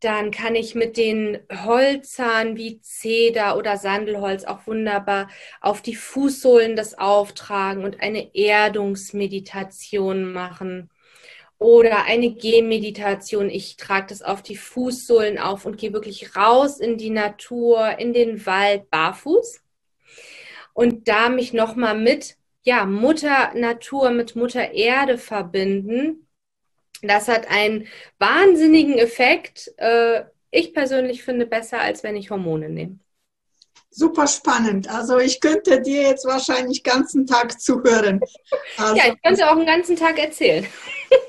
Dann 0.00 0.30
kann 0.30 0.54
ich 0.54 0.74
mit 0.74 0.96
den 0.96 1.38
Holzern 1.64 2.56
wie 2.56 2.80
Zeder 2.80 3.56
oder 3.56 3.76
Sandelholz 3.76 4.44
auch 4.44 4.66
wunderbar 4.66 5.28
auf 5.60 5.82
die 5.82 5.94
Fußsohlen 5.94 6.76
das 6.76 6.96
auftragen 6.98 7.84
und 7.84 8.00
eine 8.00 8.34
Erdungsmeditation 8.34 10.32
machen. 10.32 10.90
Oder 11.58 12.04
eine 12.04 12.32
Gehmeditation. 12.32 13.50
Ich 13.50 13.76
trage 13.76 14.06
das 14.08 14.22
auf 14.22 14.42
die 14.42 14.56
Fußsohlen 14.56 15.38
auf 15.38 15.66
und 15.66 15.76
gehe 15.76 15.92
wirklich 15.92 16.34
raus 16.34 16.80
in 16.80 16.96
die 16.96 17.10
Natur, 17.10 17.98
in 17.98 18.14
den 18.14 18.46
Wald, 18.46 18.88
barfuß. 18.90 19.60
Und 20.72 21.08
da 21.08 21.28
mich 21.28 21.52
nochmal 21.52 21.98
mit 21.98 22.36
ja, 22.62 22.86
Mutter 22.86 23.52
Natur, 23.54 24.10
mit 24.10 24.36
Mutter 24.36 24.72
Erde 24.72 25.18
verbinden 25.18 26.26
das 27.02 27.28
hat 27.28 27.48
einen 27.48 27.86
wahnsinnigen 28.18 28.98
Effekt. 28.98 29.72
Äh, 29.76 30.24
ich 30.50 30.74
persönlich 30.74 31.22
finde 31.22 31.46
besser, 31.46 31.80
als 31.80 32.02
wenn 32.02 32.16
ich 32.16 32.30
Hormone 32.30 32.68
nehme. 32.68 32.98
Super 33.92 34.28
spannend. 34.28 34.88
Also 34.88 35.18
ich 35.18 35.40
könnte 35.40 35.80
dir 35.80 36.02
jetzt 36.02 36.24
wahrscheinlich 36.24 36.82
den 36.82 36.92
ganzen 36.92 37.26
Tag 37.26 37.60
zuhören. 37.60 38.20
Also, 38.76 38.94
ja, 38.96 39.04
ich 39.08 39.22
könnte 39.22 39.48
auch 39.48 39.56
einen 39.56 39.66
ganzen 39.66 39.96
Tag 39.96 40.18
erzählen. 40.18 40.64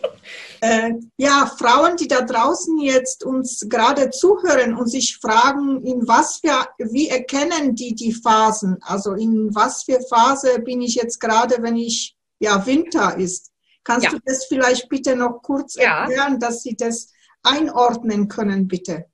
äh, 0.61 0.91
ja, 1.17 1.51
Frauen, 1.57 1.97
die 1.97 2.07
da 2.07 2.21
draußen 2.21 2.79
jetzt 2.79 3.23
uns 3.25 3.65
gerade 3.67 4.11
zuhören 4.11 4.75
und 4.75 4.87
sich 4.87 5.17
fragen, 5.19 5.83
in 5.83 6.07
was 6.07 6.37
für, 6.37 6.67
wie 6.91 7.09
erkennen 7.09 7.73
die 7.73 7.95
die 7.95 8.13
Phasen? 8.13 8.77
Also 8.81 9.13
in 9.13 9.53
was 9.55 9.83
für 9.83 9.99
Phase 10.07 10.59
bin 10.59 10.81
ich 10.81 10.95
jetzt 10.95 11.19
gerade, 11.19 11.63
wenn 11.63 11.75
ich, 11.75 12.15
ja, 12.39 12.63
Winter 12.67 13.17
ist? 13.17 13.50
Kannst 13.83 14.05
ja. 14.05 14.11
du 14.11 14.19
das 14.25 14.45
vielleicht 14.45 14.89
bitte 14.89 15.15
noch 15.15 15.41
kurz 15.41 15.75
ja. 15.75 16.01
erklären, 16.03 16.39
dass 16.39 16.63
Sie 16.63 16.75
das 16.75 17.09
einordnen 17.43 18.27
können, 18.27 18.67
bitte? 18.67 19.05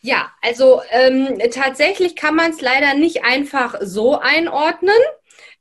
Ja, 0.00 0.32
also 0.42 0.80
ähm, 0.90 1.38
tatsächlich 1.52 2.14
kann 2.14 2.36
man 2.36 2.52
es 2.52 2.60
leider 2.60 2.94
nicht 2.94 3.24
einfach 3.24 3.76
so 3.80 4.18
einordnen. 4.18 4.94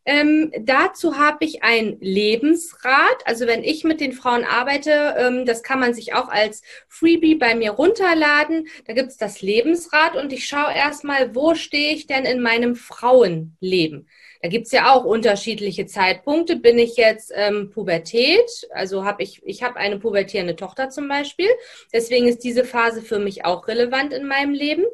Ähm, 0.06 0.54
dazu 0.62 1.18
habe 1.18 1.44
ich 1.44 1.64
ein 1.64 1.98
Lebensrat. 2.00 3.18
Also 3.26 3.46
wenn 3.46 3.64
ich 3.64 3.84
mit 3.84 4.00
den 4.00 4.14
Frauen 4.14 4.46
arbeite, 4.46 5.16
ähm, 5.18 5.46
das 5.46 5.64
kann 5.64 5.82
man 5.82 5.94
sich 5.94 6.14
auch 6.14 6.30
als 6.30 6.62
Freebie 6.88 7.36
bei 7.36 7.56
mir 7.56 7.72
runterladen. 7.72 8.68
Da 8.86 8.94
gibt 8.94 9.10
es 9.10 9.18
das 9.18 9.42
Lebensrad 9.42 10.16
und 10.16 10.32
ich 10.32 10.46
schaue 10.46 10.74
erstmal, 10.74 11.36
wo 11.36 11.56
stehe 11.56 11.94
ich 11.94 12.08
denn 12.08 12.24
in 12.24 12.42
meinem 12.42 12.76
Frauenleben. 12.76 14.08
Da 14.42 14.50
gibt's 14.50 14.72
ja 14.72 14.94
auch 14.94 15.04
unterschiedliche 15.04 15.86
Zeitpunkte. 15.86 16.58
Bin 16.58 16.78
ich 16.78 16.96
jetzt 16.98 17.32
ähm, 17.36 17.70
Pubertät, 17.70 18.68
also 18.72 19.06
habe 19.06 19.24
ich, 19.24 19.42
ich 19.46 19.64
habe 19.64 19.78
eine 19.78 20.00
pubertierende 20.00 20.56
Tochter 20.56 20.90
zum 20.90 21.08
Beispiel. 21.08 21.50
Deswegen 21.94 22.28
ist 22.28 22.44
diese 22.44 22.64
Phase 22.64 23.02
für 23.02 23.20
mich 23.20 23.46
auch 23.46 23.68
relevant 23.68 24.14
in 24.14 24.28
meinem 24.28 24.54
Leben. 24.54 24.86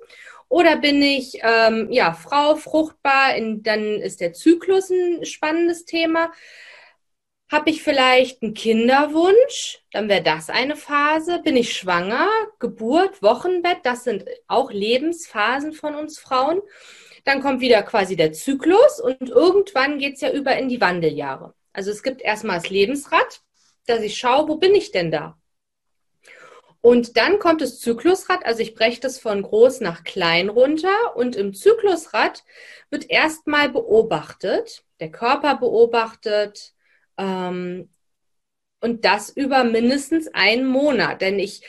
Oder 0.49 0.77
bin 0.77 1.01
ich 1.01 1.39
ähm, 1.41 1.88
ja 1.91 2.13
Frau 2.13 2.56
fruchtbar? 2.56 3.36
In, 3.36 3.63
dann 3.63 3.99
ist 3.99 4.21
der 4.21 4.34
Zyklus 4.34 4.89
ein 4.89 5.25
spannendes 5.25 5.86
Thema. 5.86 6.32
Habe 7.54 7.70
ich 7.70 7.84
vielleicht 7.84 8.42
einen 8.42 8.56
Kinderwunsch? 8.56 9.84
Dann 9.92 10.10
wäre 10.10 10.24
das 10.24 10.50
eine 10.50 10.76
Phase. 10.76 11.39
Bin 11.44 11.56
ich 11.56 11.78
schwanger? 11.78 12.28
Geburt, 12.58 13.22
Wochenbett? 13.22 13.78
Das 13.84 14.06
sind 14.06 14.26
auch 14.48 14.72
Lebensphasen 14.72 15.72
von 15.72 15.94
uns 15.94 16.18
Frauen. 16.18 16.63
Dann 17.26 17.44
kommt 17.44 17.62
wieder 17.62 17.84
quasi 17.84 18.16
der 18.16 18.34
Zyklus 18.34 19.00
und 19.00 19.30
irgendwann 19.30 20.00
geht 20.00 20.16
es 20.16 20.22
ja 20.22 20.32
über 20.32 20.58
in 20.58 20.68
die 20.68 20.82
Wandeljahre. 20.82 21.54
Also 21.74 21.92
es 21.92 22.02
gibt 22.02 22.24
erstmal 22.24 22.58
das 22.58 22.72
Lebensrad, 22.72 23.42
dass 23.86 24.02
ich 24.02 24.18
schaue, 24.18 24.48
wo 24.48 24.56
bin 24.56 24.74
ich 24.74 24.92
denn 24.92 25.12
da? 25.12 25.38
Und 26.82 27.18
dann 27.18 27.38
kommt 27.38 27.62
das 27.62 27.80
Zyklusrad, 27.80 28.44
also 28.48 28.63
ich 28.63 28.74
breche 28.74 29.00
das 29.00 29.20
von 29.20 29.44
groß 29.44 29.82
nach 29.82 30.04
klein 30.04 30.50
runter 30.50 31.16
und 31.16 31.36
im 31.36 31.54
Zyklusrad 31.54 32.44
wird 32.89 33.12
erstmal 33.12 33.70
beobachtet, 33.70 34.84
der 35.00 35.12
Körper 35.12 35.56
beobachtet 35.58 36.72
ähm, 37.17 37.89
und 38.82 39.06
das 39.06 39.30
über 39.30 39.63
mindestens 39.63 40.28
einen 40.34 40.65
Monat. 40.65 41.21
Denn 41.21 41.39
ich 41.39 41.62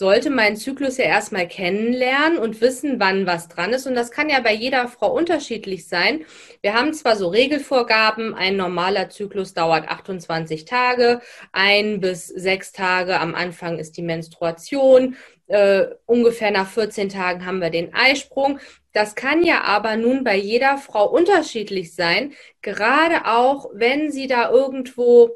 sollte 0.00 0.30
meinen 0.30 0.56
Zyklus 0.56 0.96
ja 0.96 1.04
erstmal 1.04 1.46
kennenlernen 1.46 2.38
und 2.38 2.62
wissen, 2.62 2.98
wann 2.98 3.26
was 3.26 3.48
dran 3.48 3.74
ist. 3.74 3.86
Und 3.86 3.94
das 3.94 4.10
kann 4.10 4.30
ja 4.30 4.40
bei 4.40 4.54
jeder 4.54 4.88
Frau 4.88 5.12
unterschiedlich 5.12 5.86
sein. 5.88 6.24
Wir 6.62 6.72
haben 6.72 6.94
zwar 6.94 7.16
so 7.16 7.28
Regelvorgaben, 7.28 8.34
ein 8.34 8.56
normaler 8.56 9.10
Zyklus 9.10 9.52
dauert 9.52 9.88
28 9.88 10.64
Tage, 10.64 11.20
ein 11.52 12.00
bis 12.00 12.28
sechs 12.28 12.72
Tage 12.72 13.20
am 13.20 13.34
Anfang 13.34 13.78
ist 13.78 13.98
die 13.98 14.02
Menstruation, 14.02 15.16
äh, 15.48 15.88
ungefähr 16.06 16.50
nach 16.50 16.68
14 16.68 17.10
Tagen 17.10 17.44
haben 17.44 17.60
wir 17.60 17.68
den 17.68 17.92
Eisprung. 17.92 18.58
Das 18.94 19.14
kann 19.14 19.44
ja 19.44 19.64
aber 19.64 19.96
nun 19.96 20.24
bei 20.24 20.36
jeder 20.36 20.78
Frau 20.78 21.10
unterschiedlich 21.10 21.94
sein, 21.94 22.32
gerade 22.62 23.26
auch 23.26 23.68
wenn 23.74 24.10
sie 24.10 24.28
da 24.28 24.48
irgendwo 24.50 25.30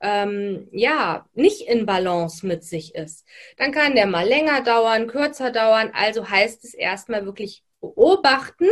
ähm, 0.00 0.68
ja, 0.72 1.26
nicht 1.34 1.62
in 1.62 1.86
Balance 1.86 2.46
mit 2.46 2.64
sich 2.64 2.94
ist, 2.94 3.26
dann 3.56 3.72
kann 3.72 3.94
der 3.94 4.06
mal 4.06 4.26
länger 4.26 4.62
dauern, 4.62 5.06
kürzer 5.06 5.50
dauern. 5.50 5.90
Also 5.94 6.28
heißt 6.28 6.64
es 6.64 6.74
erstmal 6.74 7.24
wirklich 7.24 7.62
beobachten 7.80 8.68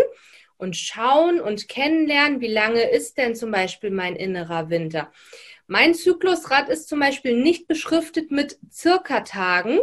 und 0.57 0.77
schauen 0.77 1.41
und 1.41 1.69
kennenlernen, 1.69 2.41
wie 2.41 2.53
lange 2.53 2.83
ist 2.91 3.19
denn 3.19 3.35
zum 3.35 3.51
Beispiel 3.51 3.91
mein 3.91 4.17
innerer 4.17 4.71
Winter. 4.71 5.13
Mein 5.67 5.95
Zyklusrad 5.95 6.69
ist 6.69 6.89
zum 6.89 7.01
Beispiel 7.01 7.41
nicht 7.41 7.67
beschriftet 7.67 8.31
mit 8.31 8.59
circa 8.71 9.21
Tagen, 9.21 9.79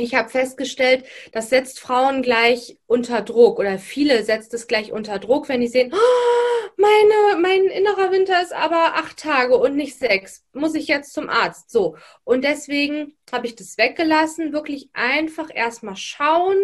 ich 0.00 0.14
habe 0.14 0.28
festgestellt, 0.28 1.04
das 1.32 1.50
setzt 1.50 1.80
Frauen 1.80 2.22
gleich 2.22 2.78
unter 2.86 3.22
Druck 3.22 3.58
oder 3.58 3.78
viele 3.78 4.24
setzt 4.24 4.54
es 4.54 4.66
gleich 4.66 4.92
unter 4.92 5.18
Druck, 5.18 5.48
wenn 5.48 5.60
die 5.60 5.68
sehen, 5.68 5.92
oh, 5.92 6.70
meine, 6.76 7.40
mein 7.40 7.64
innerer 7.66 8.10
Winter 8.10 8.40
ist 8.42 8.52
aber 8.52 8.96
acht 8.96 9.18
Tage 9.18 9.56
und 9.56 9.76
nicht 9.76 9.98
sechs. 9.98 10.44
Muss 10.52 10.74
ich 10.74 10.88
jetzt 10.88 11.12
zum 11.12 11.28
Arzt? 11.28 11.70
So. 11.70 11.96
Und 12.24 12.44
deswegen 12.44 13.16
habe 13.30 13.46
ich 13.46 13.54
das 13.54 13.76
weggelassen, 13.78 14.52
wirklich 14.52 14.90
einfach 14.92 15.48
erstmal 15.52 15.96
schauen 15.96 16.56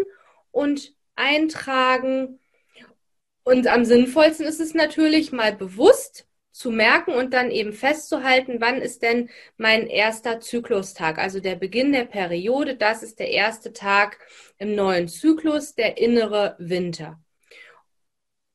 und 0.51 0.95
eintragen. 1.17 2.41
Und 3.45 3.67
am 3.67 3.85
sinnvollsten 3.85 4.47
ist 4.47 4.61
es 4.61 4.75
natürlich 4.75 5.33
mal 5.33 5.55
bewusst 5.55 6.27
zu 6.57 6.71
merken 6.71 7.13
und 7.13 7.35
dann 7.35 7.51
eben 7.51 7.75
festzuhalten, 7.75 8.63
wann 8.63 8.81
ist 8.81 9.03
denn 9.03 9.29
mein 9.59 9.87
erster 9.89 10.41
Zyklustag, 10.41 11.19
also 11.19 11.39
der 11.39 11.55
Beginn 11.55 11.93
der 11.93 12.07
Periode, 12.07 12.77
das 12.77 13.03
ist 13.03 13.19
der 13.19 13.31
erste 13.31 13.75
Tag 13.75 14.19
im 14.57 14.75
neuen 14.75 15.07
Zyklus, 15.07 15.75
der 15.75 15.99
innere 15.99 16.57
Winter. 16.59 17.21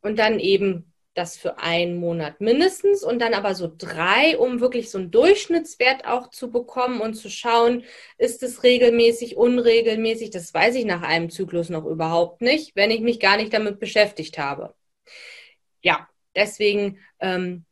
Und 0.01 0.17
dann 0.17 0.39
eben 0.39 0.91
das 1.13 1.37
für 1.37 1.59
einen 1.59 1.97
Monat 1.97 2.41
mindestens 2.41 3.03
und 3.03 3.19
dann 3.19 3.35
aber 3.35 3.53
so 3.53 3.71
drei, 3.77 4.35
um 4.35 4.61
wirklich 4.61 4.89
so 4.89 4.97
einen 4.97 5.11
Durchschnittswert 5.11 6.05
auch 6.05 6.31
zu 6.31 6.51
bekommen 6.51 7.01
und 7.01 7.13
zu 7.13 7.29
schauen, 7.29 7.83
ist 8.17 8.41
es 8.41 8.63
regelmäßig, 8.63 9.37
unregelmäßig, 9.37 10.31
das 10.31 10.51
weiß 10.51 10.73
ich 10.73 10.85
nach 10.85 11.03
einem 11.03 11.29
Zyklus 11.29 11.69
noch 11.69 11.85
überhaupt 11.85 12.41
nicht, 12.41 12.75
wenn 12.75 12.89
ich 12.89 13.01
mich 13.01 13.19
gar 13.19 13.37
nicht 13.37 13.53
damit 13.53 13.79
beschäftigt 13.79 14.39
habe. 14.39 14.73
Ja, 15.83 16.07
deswegen 16.35 16.97
ähm, 17.19 17.65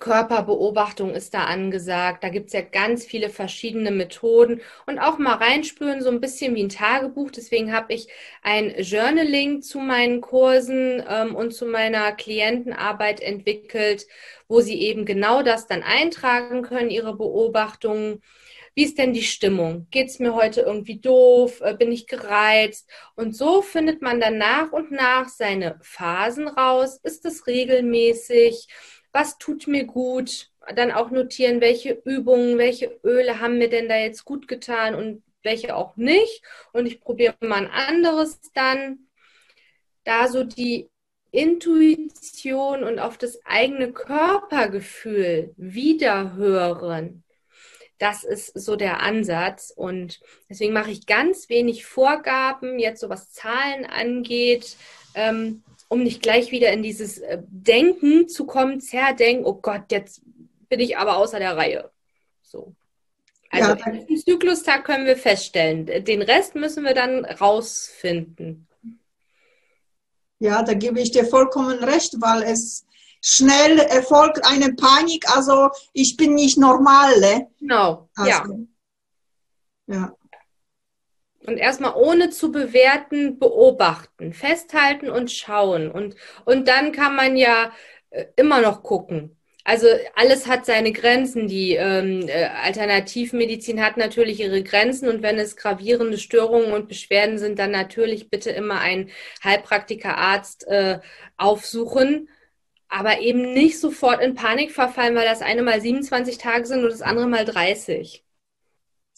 Körperbeobachtung 0.00 1.14
ist 1.14 1.34
da 1.34 1.44
angesagt. 1.44 2.24
Da 2.24 2.30
gibt 2.30 2.48
es 2.48 2.54
ja 2.54 2.62
ganz 2.62 3.04
viele 3.04 3.30
verschiedene 3.30 3.90
Methoden 3.90 4.60
und 4.86 4.98
auch 4.98 5.18
mal 5.18 5.34
reinspüren, 5.34 6.02
so 6.02 6.10
ein 6.10 6.20
bisschen 6.20 6.54
wie 6.56 6.64
ein 6.64 6.68
Tagebuch. 6.68 7.30
Deswegen 7.30 7.72
habe 7.72 7.94
ich 7.94 8.08
ein 8.42 8.74
Journaling 8.82 9.62
zu 9.62 9.78
meinen 9.78 10.20
Kursen 10.20 11.02
ähm, 11.08 11.36
und 11.36 11.52
zu 11.52 11.66
meiner 11.66 12.12
Klientenarbeit 12.12 13.20
entwickelt, 13.20 14.06
wo 14.48 14.60
sie 14.60 14.80
eben 14.80 15.04
genau 15.04 15.42
das 15.42 15.66
dann 15.68 15.82
eintragen 15.82 16.62
können, 16.62 16.90
ihre 16.90 17.16
Beobachtungen. 17.16 18.22
Wie 18.74 18.84
ist 18.84 18.98
denn 18.98 19.12
die 19.12 19.22
Stimmung? 19.22 19.88
Geht 19.90 20.08
es 20.08 20.20
mir 20.20 20.34
heute 20.34 20.62
irgendwie 20.62 20.98
doof? 21.00 21.60
Äh, 21.60 21.74
bin 21.74 21.92
ich 21.92 22.06
gereizt? 22.06 22.88
Und 23.16 23.36
so 23.36 23.62
findet 23.62 24.00
man 24.00 24.20
dann 24.20 24.38
nach 24.38 24.72
und 24.72 24.92
nach 24.92 25.28
seine 25.28 25.78
Phasen 25.82 26.48
raus. 26.48 26.98
Ist 27.02 27.24
es 27.26 27.46
regelmäßig? 27.46 28.68
Was 29.12 29.38
tut 29.38 29.66
mir 29.66 29.84
gut, 29.84 30.50
dann 30.74 30.92
auch 30.92 31.10
notieren, 31.10 31.60
welche 31.60 32.00
Übungen, 32.04 32.58
welche 32.58 32.98
Öle 33.02 33.40
haben 33.40 33.58
mir 33.58 33.68
denn 33.68 33.88
da 33.88 33.96
jetzt 33.96 34.24
gut 34.24 34.46
getan 34.48 34.94
und 34.94 35.22
welche 35.42 35.74
auch 35.74 35.96
nicht. 35.96 36.42
Und 36.72 36.86
ich 36.86 37.00
probiere 37.00 37.34
mal 37.40 37.66
ein 37.66 37.70
anderes 37.70 38.40
dann. 38.54 39.06
Da 40.04 40.28
so 40.28 40.44
die 40.44 40.90
Intuition 41.32 42.82
und 42.84 42.98
auf 42.98 43.18
das 43.18 43.40
eigene 43.44 43.92
Körpergefühl 43.92 45.52
wiederhören. 45.56 47.22
Das 47.98 48.24
ist 48.24 48.58
so 48.58 48.76
der 48.76 49.00
Ansatz. 49.00 49.72
Und 49.74 50.20
deswegen 50.48 50.72
mache 50.72 50.90
ich 50.90 51.06
ganz 51.06 51.48
wenig 51.48 51.84
Vorgaben, 51.84 52.78
jetzt 52.78 53.00
so 53.00 53.08
was 53.08 53.30
Zahlen 53.30 53.84
angeht, 53.84 54.76
ähm, 55.14 55.62
um 55.90 56.04
nicht 56.04 56.22
gleich 56.22 56.52
wieder 56.52 56.72
in 56.72 56.82
dieses 56.82 57.18
äh, 57.18 57.42
Denken 57.48 58.28
zu 58.28 58.46
kommen, 58.46 58.80
zerdenken, 58.80 59.44
oh 59.44 59.54
Gott, 59.54 59.90
jetzt 59.90 60.22
bin 60.68 60.78
ich 60.80 60.96
aber 60.96 61.16
außer 61.16 61.40
der 61.40 61.56
Reihe. 61.56 61.90
So. 62.42 62.74
Also 63.50 63.74
ja, 63.74 63.86
im 63.86 64.16
Zyklustag 64.16 64.84
können 64.84 65.04
wir 65.04 65.16
feststellen. 65.16 65.86
Den 66.04 66.22
Rest 66.22 66.54
müssen 66.54 66.84
wir 66.84 66.94
dann 66.94 67.24
rausfinden. 67.24 68.68
Ja, 70.38 70.62
da 70.62 70.74
gebe 70.74 71.00
ich 71.00 71.10
dir 71.10 71.24
vollkommen 71.24 71.82
recht, 71.82 72.14
weil 72.20 72.44
es 72.44 72.86
schnell 73.20 73.80
erfolgt 73.80 74.46
eine 74.46 74.72
Panik. 74.74 75.28
Also 75.36 75.70
ich 75.92 76.16
bin 76.16 76.34
nicht 76.34 76.56
normal. 76.56 77.18
Ne? 77.18 77.50
Genau. 77.58 78.08
Also, 78.14 78.30
ja. 78.30 78.44
Ja. 79.88 80.16
Und 81.46 81.56
erstmal 81.56 81.94
ohne 81.94 82.30
zu 82.30 82.52
bewerten, 82.52 83.38
beobachten, 83.38 84.32
festhalten 84.32 85.08
und 85.10 85.32
schauen. 85.32 85.90
Und, 85.90 86.16
und 86.44 86.68
dann 86.68 86.92
kann 86.92 87.16
man 87.16 87.36
ja 87.36 87.72
äh, 88.10 88.26
immer 88.36 88.60
noch 88.60 88.82
gucken. 88.82 89.36
Also 89.64 89.86
alles 90.14 90.46
hat 90.46 90.66
seine 90.66 90.92
Grenzen. 90.92 91.46
Die 91.46 91.74
ähm, 91.74 92.28
äh, 92.28 92.46
Alternativmedizin 92.46 93.82
hat 93.82 93.96
natürlich 93.96 94.40
ihre 94.40 94.62
Grenzen 94.62 95.08
und 95.08 95.22
wenn 95.22 95.38
es 95.38 95.56
gravierende 95.56 96.18
Störungen 96.18 96.72
und 96.72 96.88
Beschwerden 96.88 97.38
sind, 97.38 97.58
dann 97.58 97.70
natürlich 97.70 98.30
bitte 98.30 98.50
immer 98.50 98.80
einen 98.80 99.10
Heilpraktikerarzt 99.44 100.66
äh, 100.66 101.00
aufsuchen, 101.36 102.28
aber 102.88 103.20
eben 103.20 103.52
nicht 103.54 103.78
sofort 103.80 104.22
in 104.22 104.34
Panik 104.34 104.72
verfallen, 104.72 105.14
weil 105.14 105.26
das 105.26 105.42
eine 105.42 105.62
mal 105.62 105.80
27 105.80 106.38
Tage 106.38 106.66
sind 106.66 106.82
und 106.82 106.90
das 106.90 107.02
andere 107.02 107.28
mal 107.28 107.44
30. 107.44 108.24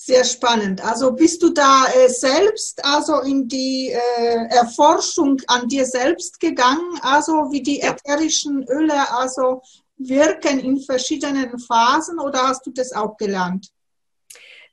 Sehr 0.04 0.24
spannend. 0.24 0.84
Also 0.84 1.12
bist 1.12 1.40
du 1.44 1.50
da 1.50 1.86
äh, 1.94 2.08
selbst 2.08 2.84
also 2.84 3.20
in 3.20 3.46
die 3.46 3.92
äh, 3.92 4.48
Erforschung 4.48 5.40
an 5.46 5.68
dir 5.68 5.86
selbst 5.86 6.40
gegangen, 6.40 6.98
also 7.02 7.52
wie 7.52 7.62
die 7.62 7.80
ätherischen 7.82 8.66
Öle 8.68 9.12
also 9.12 9.62
wirken 9.96 10.58
in 10.58 10.80
verschiedenen 10.80 11.56
Phasen 11.56 12.18
oder 12.18 12.48
hast 12.48 12.66
du 12.66 12.72
das 12.72 12.92
auch 12.92 13.16
gelernt? 13.16 13.68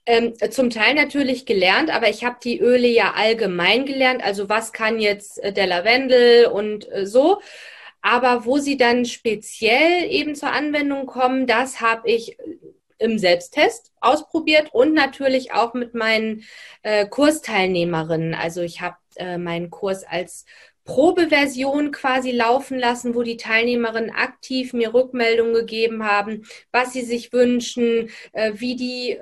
Ähm, 0.07 0.33
zum 0.49 0.71
Teil 0.71 0.95
natürlich 0.95 1.45
gelernt, 1.45 1.91
aber 1.91 2.09
ich 2.09 2.23
habe 2.23 2.37
die 2.43 2.59
Öle 2.59 2.87
ja 2.87 3.13
allgemein 3.13 3.85
gelernt. 3.85 4.23
Also 4.23 4.49
was 4.49 4.73
kann 4.73 4.97
jetzt 4.97 5.37
äh, 5.43 5.53
der 5.53 5.67
Lavendel 5.67 6.47
und 6.47 6.91
äh, 6.91 7.05
so. 7.05 7.39
Aber 8.01 8.45
wo 8.45 8.57
sie 8.57 8.77
dann 8.77 9.05
speziell 9.05 10.09
eben 10.09 10.33
zur 10.33 10.51
Anwendung 10.51 11.05
kommen, 11.05 11.45
das 11.45 11.81
habe 11.81 12.09
ich 12.09 12.35
im 12.99 13.17
Selbsttest 13.17 13.91
ausprobiert 14.01 14.69
und 14.73 14.93
natürlich 14.93 15.53
auch 15.53 15.73
mit 15.73 15.95
meinen 15.95 16.43
äh, 16.83 17.07
Kursteilnehmerinnen. 17.07 18.35
Also 18.35 18.62
ich 18.62 18.81
habe 18.81 18.97
äh, 19.15 19.38
meinen 19.38 19.69
Kurs 19.69 20.03
als 20.03 20.45
Probeversion 20.83 21.91
quasi 21.91 22.31
laufen 22.31 22.79
lassen, 22.79 23.13
wo 23.13 23.21
die 23.21 23.38
Teilnehmerinnen 23.38 24.09
aktiv 24.09 24.73
mir 24.73 24.93
Rückmeldungen 24.93 25.53
gegeben 25.53 26.03
haben, 26.03 26.45
was 26.71 26.93
sie 26.93 27.03
sich 27.03 27.31
wünschen, 27.31 28.09
äh, 28.31 28.53
wie 28.55 28.75
die 28.75 29.12
äh, 29.12 29.21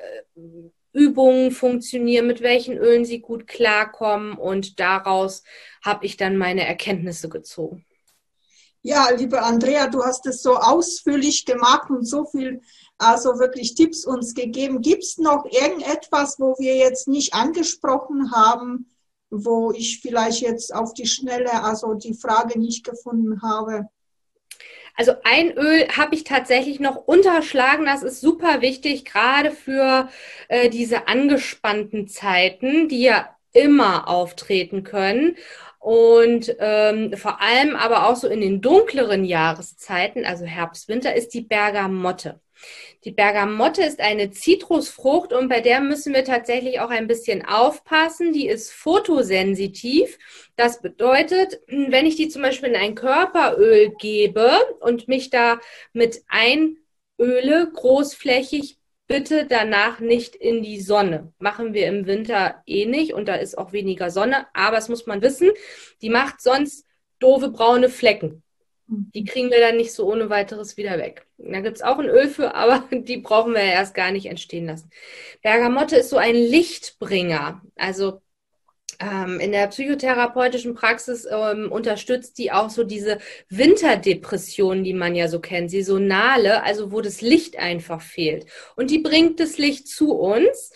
Übungen 0.93 1.51
funktionieren, 1.51 2.25
mit 2.25 2.41
welchen 2.41 2.77
Ölen 2.77 3.05
sie 3.05 3.19
gut 3.19 3.47
klarkommen 3.47 4.33
und 4.37 4.79
daraus 4.79 5.43
habe 5.83 6.05
ich 6.05 6.17
dann 6.17 6.37
meine 6.37 6.65
Erkenntnisse 6.65 7.29
gezogen. 7.29 7.85
Ja, 8.81 9.09
liebe 9.09 9.43
Andrea, 9.43 9.87
du 9.87 10.03
hast 10.03 10.25
es 10.27 10.41
so 10.41 10.55
ausführlich 10.55 11.45
gemacht 11.45 11.89
und 11.89 12.05
so 12.05 12.25
viel, 12.25 12.61
also 12.97 13.39
wirklich 13.39 13.75
Tipps 13.75 14.05
uns 14.05 14.33
gegeben. 14.33 14.81
Gibt 14.81 15.03
es 15.03 15.17
noch 15.17 15.45
irgendetwas, 15.45 16.39
wo 16.39 16.55
wir 16.57 16.75
jetzt 16.75 17.07
nicht 17.07 17.33
angesprochen 17.33 18.31
haben, 18.31 18.87
wo 19.29 19.71
ich 19.71 19.99
vielleicht 20.01 20.41
jetzt 20.41 20.73
auf 20.73 20.93
die 20.93 21.07
Schnelle, 21.07 21.63
also 21.63 21.93
die 21.93 22.13
Frage 22.13 22.59
nicht 22.59 22.83
gefunden 22.85 23.41
habe. 23.41 23.87
Also 24.95 25.13
ein 25.23 25.55
Öl 25.55 25.87
habe 25.95 26.15
ich 26.15 26.23
tatsächlich 26.23 26.79
noch 26.79 26.95
unterschlagen. 26.95 27.85
Das 27.85 28.01
ist 28.01 28.19
super 28.19 28.61
wichtig, 28.61 29.05
gerade 29.05 29.51
für 29.51 30.09
äh, 30.47 30.69
diese 30.69 31.07
angespannten 31.07 32.07
Zeiten, 32.07 32.89
die 32.89 33.01
ja 33.01 33.29
immer 33.53 34.07
auftreten 34.07 34.83
können. 34.83 35.35
Und 35.79 36.55
ähm, 36.59 37.15
vor 37.15 37.39
allem 37.41 37.75
aber 37.75 38.07
auch 38.07 38.15
so 38.15 38.27
in 38.27 38.41
den 38.41 38.61
dunkleren 38.61 39.23
Jahreszeiten, 39.23 40.25
also 40.25 40.45
Herbst, 40.45 40.87
Winter, 40.87 41.15
ist 41.15 41.33
die 41.35 41.41
Bergamotte. 41.41 42.41
Die 43.03 43.11
Bergamotte 43.11 43.83
ist 43.83 43.99
eine 43.99 44.31
Zitrusfrucht 44.31 45.33
und 45.33 45.49
bei 45.49 45.61
der 45.61 45.81
müssen 45.81 46.13
wir 46.13 46.23
tatsächlich 46.23 46.79
auch 46.79 46.89
ein 46.89 47.07
bisschen 47.07 47.45
aufpassen. 47.45 48.33
Die 48.33 48.47
ist 48.47 48.71
photosensitiv. 48.71 50.17
Das 50.55 50.81
bedeutet, 50.81 51.61
wenn 51.67 52.05
ich 52.05 52.15
die 52.15 52.29
zum 52.29 52.41
Beispiel 52.41 52.69
in 52.69 52.75
ein 52.75 52.95
Körperöl 52.95 53.93
gebe 53.99 54.51
und 54.79 55.07
mich 55.07 55.29
da 55.29 55.59
mit 55.93 56.23
einöle, 56.27 57.71
großflächig, 57.73 58.77
bitte 59.07 59.45
danach 59.45 59.99
nicht 59.99 60.35
in 60.35 60.61
die 60.61 60.81
Sonne. 60.81 61.33
Machen 61.39 61.73
wir 61.73 61.87
im 61.87 62.05
Winter 62.05 62.61
eh 62.65 62.85
nicht 62.85 63.13
und 63.13 63.27
da 63.27 63.35
ist 63.35 63.57
auch 63.57 63.71
weniger 63.71 64.09
Sonne, 64.11 64.47
aber 64.53 64.77
es 64.77 64.89
muss 64.89 65.05
man 65.05 65.21
wissen, 65.21 65.51
die 66.01 66.09
macht 66.09 66.41
sonst 66.41 66.85
doofe 67.19 67.49
braune 67.49 67.89
Flecken. 67.89 68.43
Die 68.87 69.25
kriegen 69.25 69.51
wir 69.51 69.59
dann 69.59 69.75
nicht 69.75 69.91
so 69.91 70.09
ohne 70.09 70.29
weiteres 70.29 70.77
wieder 70.77 70.97
weg. 70.97 71.25
Da 71.37 71.59
gibt 71.59 71.77
es 71.77 71.83
auch 71.83 71.99
ein 71.99 72.07
Öl 72.09 72.29
für, 72.29 72.55
aber 72.55 72.83
die 72.91 73.17
brauchen 73.17 73.53
wir 73.53 73.63
ja 73.63 73.73
erst 73.73 73.93
gar 73.93 74.11
nicht 74.11 74.27
entstehen 74.27 74.65
lassen. 74.65 74.89
Bergamotte 75.41 75.97
ist 75.97 76.09
so 76.09 76.17
ein 76.17 76.35
Lichtbringer. 76.35 77.61
Also 77.75 78.21
ähm, 78.99 79.39
in 79.39 79.51
der 79.51 79.67
psychotherapeutischen 79.67 80.73
Praxis 80.73 81.27
ähm, 81.29 81.71
unterstützt 81.71 82.37
die 82.37 82.51
auch 82.51 82.69
so 82.69 82.83
diese 82.83 83.19
Winterdepressionen, 83.49 84.83
die 84.83 84.93
man 84.93 85.15
ja 85.15 85.27
so 85.27 85.39
kennt, 85.39 85.69
saisonale, 85.69 86.63
also 86.63 86.91
wo 86.91 87.01
das 87.01 87.21
Licht 87.21 87.59
einfach 87.59 88.01
fehlt. 88.01 88.47
Und 88.75 88.89
die 88.89 88.99
bringt 88.99 89.39
das 89.39 89.57
Licht 89.57 89.87
zu 89.87 90.13
uns 90.13 90.71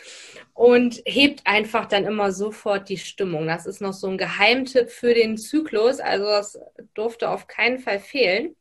und 0.53 1.01
hebt 1.05 1.41
einfach 1.45 1.85
dann 1.85 2.05
immer 2.05 2.31
sofort 2.31 2.89
die 2.89 2.97
Stimmung. 2.97 3.47
Das 3.47 3.65
ist 3.65 3.81
noch 3.81 3.93
so 3.93 4.07
ein 4.07 4.17
Geheimtipp 4.17 4.89
für 4.89 5.13
den 5.13 5.37
Zyklus, 5.37 5.99
also 5.99 6.25
das 6.25 6.59
durfte 6.93 7.29
auf 7.29 7.47
keinen 7.47 7.79
Fall 7.79 7.99
fehlen. 7.99 8.55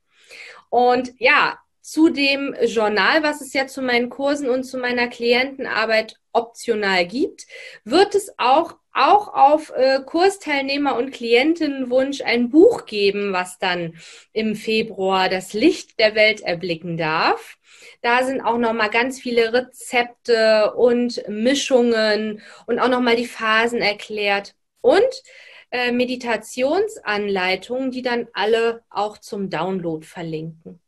Und 0.68 1.12
ja, 1.18 1.58
zu 1.80 2.10
dem 2.10 2.54
Journal, 2.66 3.22
was 3.22 3.40
es 3.40 3.52
ja 3.52 3.66
zu 3.66 3.82
meinen 3.82 4.10
Kursen 4.10 4.48
und 4.48 4.64
zu 4.64 4.78
meiner 4.78 5.08
Klientenarbeit 5.08 6.19
optional 6.32 7.06
gibt, 7.06 7.46
wird 7.84 8.14
es 8.14 8.32
auch 8.38 8.76
auch 8.92 9.32
auf 9.32 9.70
äh, 9.70 10.00
Kursteilnehmer 10.04 10.96
und 10.96 11.12
Klientinnenwunsch 11.12 12.22
ein 12.22 12.50
Buch 12.50 12.86
geben, 12.86 13.32
was 13.32 13.58
dann 13.58 13.94
im 14.32 14.56
Februar 14.56 15.28
das 15.28 15.52
Licht 15.52 16.00
der 16.00 16.14
Welt 16.14 16.40
erblicken 16.40 16.96
darf. 16.96 17.58
Da 18.02 18.24
sind 18.24 18.40
auch 18.40 18.58
noch 18.58 18.72
mal 18.72 18.90
ganz 18.90 19.20
viele 19.20 19.52
Rezepte 19.52 20.74
und 20.74 21.22
Mischungen 21.28 22.42
und 22.66 22.80
auch 22.80 22.88
noch 22.88 23.00
mal 23.00 23.16
die 23.16 23.26
Phasen 23.26 23.80
erklärt 23.80 24.56
und 24.80 25.22
äh, 25.70 25.92
Meditationsanleitungen, 25.92 27.92
die 27.92 28.02
dann 28.02 28.26
alle 28.32 28.82
auch 28.90 29.18
zum 29.18 29.50
Download 29.50 30.04
verlinken. 30.04 30.80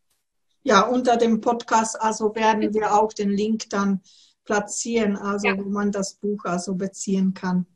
Ja, 0.65 0.83
unter 0.83 1.17
dem 1.17 1.41
Podcast 1.41 2.01
also 2.01 2.35
werden 2.35 2.75
wir 2.75 2.95
auch 2.95 3.13
den 3.13 3.31
Link 3.31 3.71
dann 3.71 4.01
platzieren, 4.45 5.17
also 5.17 5.49
ja. 5.49 5.59
wo 5.59 5.69
man 5.69 5.93
das 5.93 6.15
Buch 6.15 6.45
also 6.45 6.75
beziehen 6.75 7.35
kann. 7.35 7.67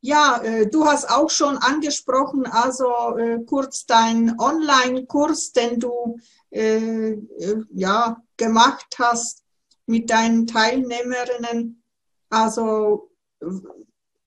Ja, 0.00 0.40
äh, 0.42 0.68
du 0.68 0.86
hast 0.86 1.10
auch 1.10 1.30
schon 1.30 1.58
angesprochen, 1.58 2.46
also 2.46 3.16
äh, 3.16 3.40
kurz 3.44 3.86
dein 3.86 4.38
Online-Kurs, 4.38 5.52
den 5.52 5.80
du 5.80 6.18
äh, 6.50 7.10
äh, 7.10 7.64
ja, 7.74 8.22
gemacht 8.36 8.96
hast 8.98 9.42
mit 9.86 10.10
deinen 10.10 10.46
Teilnehmerinnen. 10.46 11.82
Also 12.30 13.10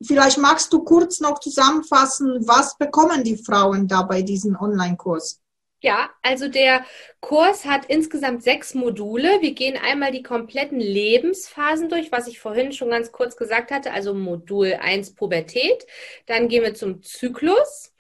vielleicht 0.01 0.37
magst 0.37 0.73
du 0.73 0.83
kurz 0.83 1.19
noch 1.19 1.39
zusammenfassen, 1.39 2.45
was 2.47 2.77
bekommen 2.77 3.23
die 3.23 3.37
Frauen 3.37 3.87
da 3.87 4.03
bei 4.03 4.21
diesem 4.21 4.55
Online-Kurs? 4.55 5.39
Ja, 5.81 6.09
also 6.21 6.49
der 6.49 6.85
Kurs 7.21 7.65
hat 7.65 7.85
insgesamt 7.85 8.43
sechs 8.43 8.73
Module. 8.73 9.41
Wir 9.41 9.53
gehen 9.53 9.77
einmal 9.77 10.11
die 10.11 10.23
kompletten 10.23 10.79
Lebensphasen 10.79 11.87
durch, 11.87 12.11
was 12.11 12.27
ich 12.27 12.39
vorhin 12.39 12.73
schon 12.73 12.89
ganz 12.89 13.13
kurz 13.13 13.37
gesagt 13.37 13.71
hatte, 13.71 13.91
also 13.93 14.13
Modul 14.13 14.73
1 14.73 15.15
Pubertät. 15.15 15.87
Dann 16.25 16.49
gehen 16.49 16.63
wir 16.63 16.73
zum 16.73 17.01
Zyklus, 17.01 17.93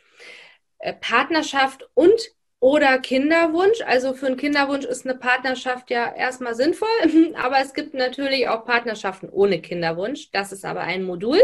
äh, 0.79 0.93
Partnerschaft 0.93 1.89
und 1.93 2.19
oder 2.59 2.99
Kinderwunsch. 2.99 3.81
Also 3.85 4.13
für 4.13 4.27
einen 4.27 4.37
Kinderwunsch 4.37 4.85
ist 4.85 5.05
eine 5.05 5.17
Partnerschaft 5.17 5.89
ja 5.89 6.13
erstmal 6.13 6.55
sinnvoll, 6.55 6.89
aber 7.35 7.59
es 7.61 7.73
gibt 7.73 7.93
natürlich 7.93 8.49
auch 8.49 8.65
Partnerschaften 8.65 9.29
ohne 9.29 9.61
Kinderwunsch. 9.61 10.31
Das 10.31 10.51
ist 10.51 10.65
aber 10.65 10.81
ein 10.81 11.03
Modul. 11.03 11.39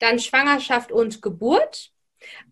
Dann 0.00 0.18
Schwangerschaft 0.18 0.92
und 0.92 1.22
Geburt 1.22 1.92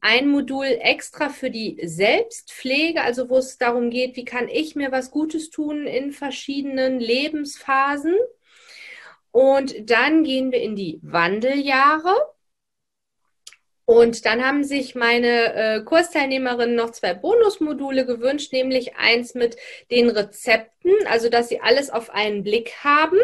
ein 0.01 0.29
Modul 0.29 0.65
extra 0.65 1.29
für 1.29 1.51
die 1.51 1.79
Selbstpflege, 1.83 3.03
also 3.03 3.29
wo 3.29 3.39
es 3.39 3.59
darum 3.59 3.91
geht, 3.91 4.17
wie 4.17 4.25
kann 4.25 4.49
ich 4.49 4.77
mir 4.77 4.93
was 4.93 5.11
Gutes 5.11 5.51
tun 5.51 5.87
in 5.87 6.13
verschiedenen 6.13 7.01
Lebensphasen. 7.01 8.17
Und 9.33 9.91
dann 9.91 10.25
gehen 10.25 10.53
wir 10.53 10.61
in 10.61 10.77
die 10.77 10.99
Wandeljahre. 11.03 12.15
Und 13.85 14.25
dann 14.25 14.45
haben 14.45 14.63
sich 14.63 14.95
meine 14.95 15.53
äh, 15.53 15.83
Kursteilnehmerinnen 15.83 16.77
noch 16.77 16.91
zwei 16.91 17.13
Bonusmodule 17.13 18.07
gewünscht, 18.07 18.53
nämlich 18.53 18.95
eins 18.97 19.35
mit 19.35 19.57
den 19.91 20.11
Rezepten, 20.11 20.93
also 21.07 21.29
dass 21.29 21.49
sie 21.49 21.61
alles 21.61 21.91
auf 21.91 22.11
einen 22.11 22.45
Blick 22.45 22.85
haben. 22.85 23.19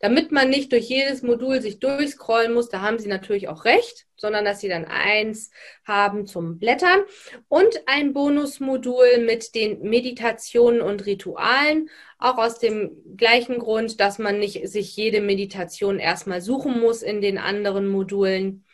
Damit 0.00 0.32
man 0.32 0.50
nicht 0.50 0.72
durch 0.72 0.88
jedes 0.88 1.22
Modul 1.22 1.60
sich 1.60 1.80
durchscrollen 1.80 2.54
muss, 2.54 2.68
da 2.68 2.80
haben 2.80 2.98
Sie 2.98 3.08
natürlich 3.08 3.48
auch 3.48 3.64
recht, 3.64 4.06
sondern 4.16 4.44
dass 4.44 4.60
Sie 4.60 4.68
dann 4.68 4.84
eins 4.84 5.50
haben 5.84 6.26
zum 6.26 6.58
Blättern 6.58 7.00
und 7.48 7.82
ein 7.86 8.12
Bonusmodul 8.12 9.18
mit 9.18 9.54
den 9.54 9.82
Meditationen 9.82 10.80
und 10.80 11.06
Ritualen, 11.06 11.90
auch 12.18 12.38
aus 12.38 12.58
dem 12.58 13.16
gleichen 13.16 13.58
Grund, 13.58 14.00
dass 14.00 14.18
man 14.18 14.38
nicht 14.38 14.68
sich 14.68 14.96
jede 14.96 15.20
Meditation 15.20 15.98
erstmal 15.98 16.40
suchen 16.40 16.80
muss 16.80 17.02
in 17.02 17.20
den 17.20 17.38
anderen 17.38 17.88
Modulen. 17.88 18.64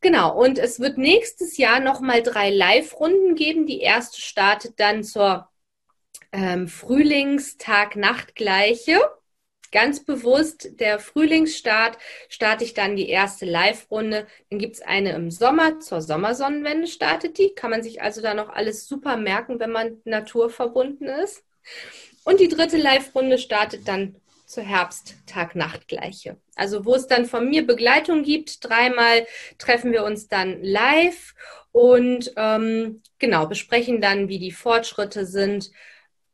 Genau, 0.00 0.36
und 0.36 0.58
es 0.58 0.80
wird 0.80 0.98
nächstes 0.98 1.58
Jahr 1.58 1.78
nochmal 1.78 2.22
drei 2.22 2.50
Live-Runden 2.50 3.36
geben. 3.36 3.66
Die 3.66 3.80
erste 3.80 4.20
startet 4.20 4.80
dann 4.80 5.04
zur 5.04 5.48
ähm, 6.32 6.66
Frühlingstag-Nacht-Gleiche 6.66 8.98
ganz 9.72 10.04
bewusst 10.04 10.78
der 10.78 11.00
Frühlingsstart, 11.00 11.98
starte 12.28 12.62
ich 12.62 12.74
dann 12.74 12.94
die 12.94 13.08
erste 13.08 13.46
Live-Runde. 13.46 14.26
Dann 14.50 14.58
gibt 14.58 14.76
es 14.76 14.82
eine 14.82 15.12
im 15.12 15.30
Sommer, 15.30 15.80
zur 15.80 16.00
Sommersonnenwende 16.00 16.86
startet 16.86 17.38
die. 17.38 17.54
Kann 17.54 17.70
man 17.70 17.82
sich 17.82 18.02
also 18.02 18.20
da 18.20 18.34
noch 18.34 18.50
alles 18.50 18.86
super 18.86 19.16
merken, 19.16 19.58
wenn 19.58 19.72
man 19.72 20.00
naturverbunden 20.04 21.08
ist. 21.08 21.42
Und 22.24 22.38
die 22.38 22.48
dritte 22.48 22.76
Live-Runde 22.76 23.38
startet 23.38 23.88
dann 23.88 24.16
zur 24.46 24.62
Herbst-Tag-Nacht-Gleiche. 24.62 26.36
Also 26.54 26.84
wo 26.84 26.94
es 26.94 27.06
dann 27.06 27.24
von 27.24 27.48
mir 27.48 27.66
Begleitung 27.66 28.22
gibt, 28.22 28.62
dreimal 28.62 29.26
treffen 29.56 29.92
wir 29.92 30.04
uns 30.04 30.28
dann 30.28 30.62
live 30.62 31.34
und 31.72 32.32
ähm, 32.36 33.02
genau 33.18 33.46
besprechen 33.46 34.02
dann, 34.02 34.28
wie 34.28 34.38
die 34.38 34.52
Fortschritte 34.52 35.24
sind. 35.24 35.70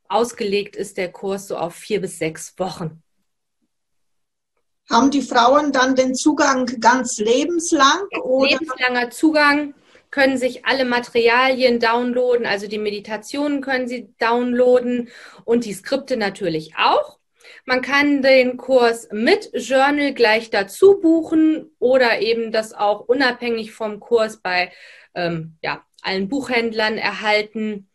Ausgelegt 0.08 0.74
ist 0.74 0.96
der 0.96 1.12
Kurs 1.12 1.46
so 1.46 1.56
auf 1.56 1.76
vier 1.76 2.00
bis 2.00 2.18
sechs 2.18 2.58
Wochen 2.58 3.02
haben 4.90 5.10
die 5.10 5.22
Frauen 5.22 5.72
dann 5.72 5.96
den 5.96 6.14
Zugang 6.14 6.66
ganz 6.80 7.18
lebenslang? 7.18 8.06
Oder? 8.22 8.50
Lebenslanger 8.50 9.10
Zugang 9.10 9.74
können 10.10 10.38
sich 10.38 10.64
alle 10.64 10.84
Materialien 10.84 11.80
downloaden, 11.80 12.46
also 12.46 12.66
die 12.66 12.78
Meditationen 12.78 13.60
können 13.60 13.88
sie 13.88 14.08
downloaden 14.18 15.08
und 15.44 15.64
die 15.64 15.74
Skripte 15.74 16.16
natürlich 16.16 16.74
auch. 16.78 17.18
Man 17.66 17.82
kann 17.82 18.22
den 18.22 18.56
Kurs 18.56 19.08
mit 19.12 19.50
Journal 19.52 20.14
gleich 20.14 20.48
dazu 20.48 21.00
buchen 21.00 21.70
oder 21.78 22.20
eben 22.20 22.50
das 22.52 22.72
auch 22.72 23.00
unabhängig 23.00 23.72
vom 23.72 24.00
Kurs 24.00 24.38
bei 24.38 24.72
ähm, 25.14 25.58
ja, 25.62 25.84
allen 26.00 26.28
Buchhändlern 26.28 26.96
erhalten. 26.96 27.90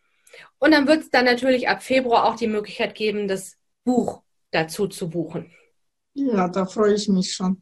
Und 0.60 0.72
dann 0.72 0.88
wird 0.88 1.02
es 1.02 1.10
dann 1.10 1.26
natürlich 1.26 1.68
ab 1.70 1.82
Februar 1.82 2.26
auch 2.26 2.36
die 2.36 2.48
Möglichkeit 2.48 2.94
geben, 2.94 3.28
das 3.28 3.58
Buch 3.84 4.22
dazu 4.52 4.88
zu 4.88 5.10
buchen. 5.10 5.52
Ja, 6.14 6.48
da 6.48 6.66
freue 6.66 6.94
ich 6.94 7.08
mich 7.08 7.34
schon. 7.34 7.62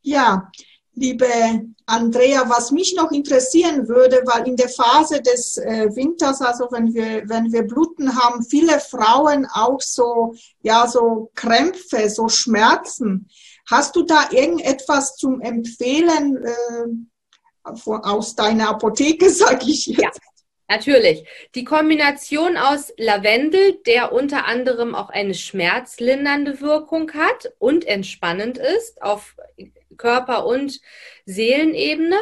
Ja, 0.00 0.50
liebe 0.94 1.26
Andrea, 1.86 2.48
was 2.48 2.70
mich 2.70 2.94
noch 2.96 3.10
interessieren 3.12 3.88
würde, 3.88 4.22
weil 4.24 4.48
in 4.48 4.56
der 4.56 4.68
Phase 4.68 5.20
des 5.22 5.58
äh, 5.58 5.88
Winters, 5.94 6.40
also 6.40 6.68
wenn 6.70 6.92
wir, 6.94 7.28
wenn 7.28 7.52
wir 7.52 7.62
Bluten 7.62 8.14
haben, 8.16 8.42
viele 8.44 8.80
Frauen 8.80 9.46
auch 9.52 9.80
so, 9.80 10.34
ja, 10.62 10.86
so 10.86 11.30
Krämpfe, 11.34 12.08
so 12.08 12.28
Schmerzen. 12.28 13.28
Hast 13.70 13.96
du 13.96 14.02
da 14.02 14.30
irgendetwas 14.30 15.16
zum 15.16 15.40
Empfehlen 15.40 16.44
äh, 16.44 17.70
aus 17.86 18.34
deiner 18.34 18.70
Apotheke, 18.70 19.30
sag 19.30 19.66
ich 19.66 19.86
jetzt? 19.86 20.00
Ja. 20.00 20.10
Natürlich. 20.72 21.28
Die 21.54 21.64
Kombination 21.64 22.56
aus 22.56 22.94
Lavendel, 22.96 23.74
der 23.84 24.10
unter 24.10 24.46
anderem 24.46 24.94
auch 24.94 25.10
eine 25.10 25.34
schmerzlindernde 25.34 26.62
Wirkung 26.62 27.12
hat 27.12 27.52
und 27.58 27.84
entspannend 27.84 28.56
ist 28.56 29.02
auf 29.02 29.36
Körper- 29.98 30.46
und 30.46 30.80
Seelenebene. 31.26 32.16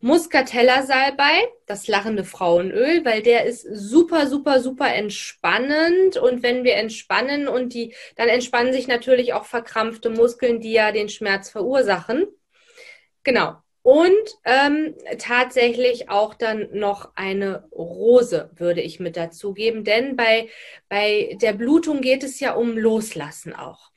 Muscatella-Salbei, 0.00 1.48
das 1.64 1.88
lachende 1.88 2.24
Frauenöl, 2.24 3.02
weil 3.06 3.22
der 3.22 3.46
ist 3.46 3.66
super, 3.72 4.26
super, 4.26 4.60
super 4.60 4.92
entspannend. 4.92 6.18
Und 6.18 6.42
wenn 6.42 6.64
wir 6.64 6.74
entspannen 6.74 7.48
und 7.48 7.72
die, 7.72 7.94
dann 8.16 8.28
entspannen 8.28 8.74
sich 8.74 8.88
natürlich 8.88 9.32
auch 9.32 9.46
verkrampfte 9.46 10.10
Muskeln, 10.10 10.60
die 10.60 10.72
ja 10.72 10.92
den 10.92 11.08
Schmerz 11.08 11.48
verursachen. 11.48 12.26
Genau. 13.22 13.56
Und 13.86 14.40
ähm, 14.42 14.96
tatsächlich 15.16 16.10
auch 16.10 16.34
dann 16.34 16.70
noch 16.72 17.12
eine 17.14 17.68
Rose 17.70 18.50
würde 18.56 18.80
ich 18.80 18.98
mit 18.98 19.16
dazugeben, 19.16 19.84
denn 19.84 20.16
bei, 20.16 20.48
bei 20.88 21.38
der 21.40 21.52
Blutung 21.52 22.00
geht 22.00 22.24
es 22.24 22.40
ja 22.40 22.54
um 22.54 22.76
Loslassen 22.76 23.54
auch. 23.54 23.92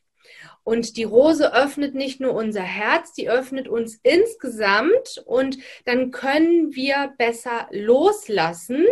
Und 0.63 0.95
die 0.95 1.05
Rose 1.05 1.55
öffnet 1.55 1.95
nicht 1.95 2.21
nur 2.21 2.35
unser 2.35 2.61
Herz, 2.61 3.13
die 3.13 3.31
öffnet 3.31 3.67
uns 3.67 3.99
insgesamt 4.03 5.23
und 5.25 5.57
dann 5.85 6.11
können 6.11 6.75
wir 6.75 7.15
besser 7.17 7.67
loslassen 7.71 8.85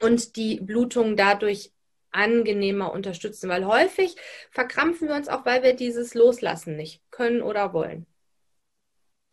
und 0.00 0.36
die 0.36 0.60
Blutung 0.60 1.14
dadurch 1.14 1.72
angenehmer 2.10 2.90
unterstützen, 2.90 3.50
weil 3.50 3.66
häufig 3.66 4.16
verkrampfen 4.50 5.08
wir 5.08 5.14
uns 5.14 5.28
auch, 5.28 5.44
weil 5.44 5.62
wir 5.62 5.74
dieses 5.74 6.14
Loslassen 6.14 6.74
nicht 6.74 7.02
können 7.10 7.42
oder 7.42 7.74
wollen. 7.74 8.06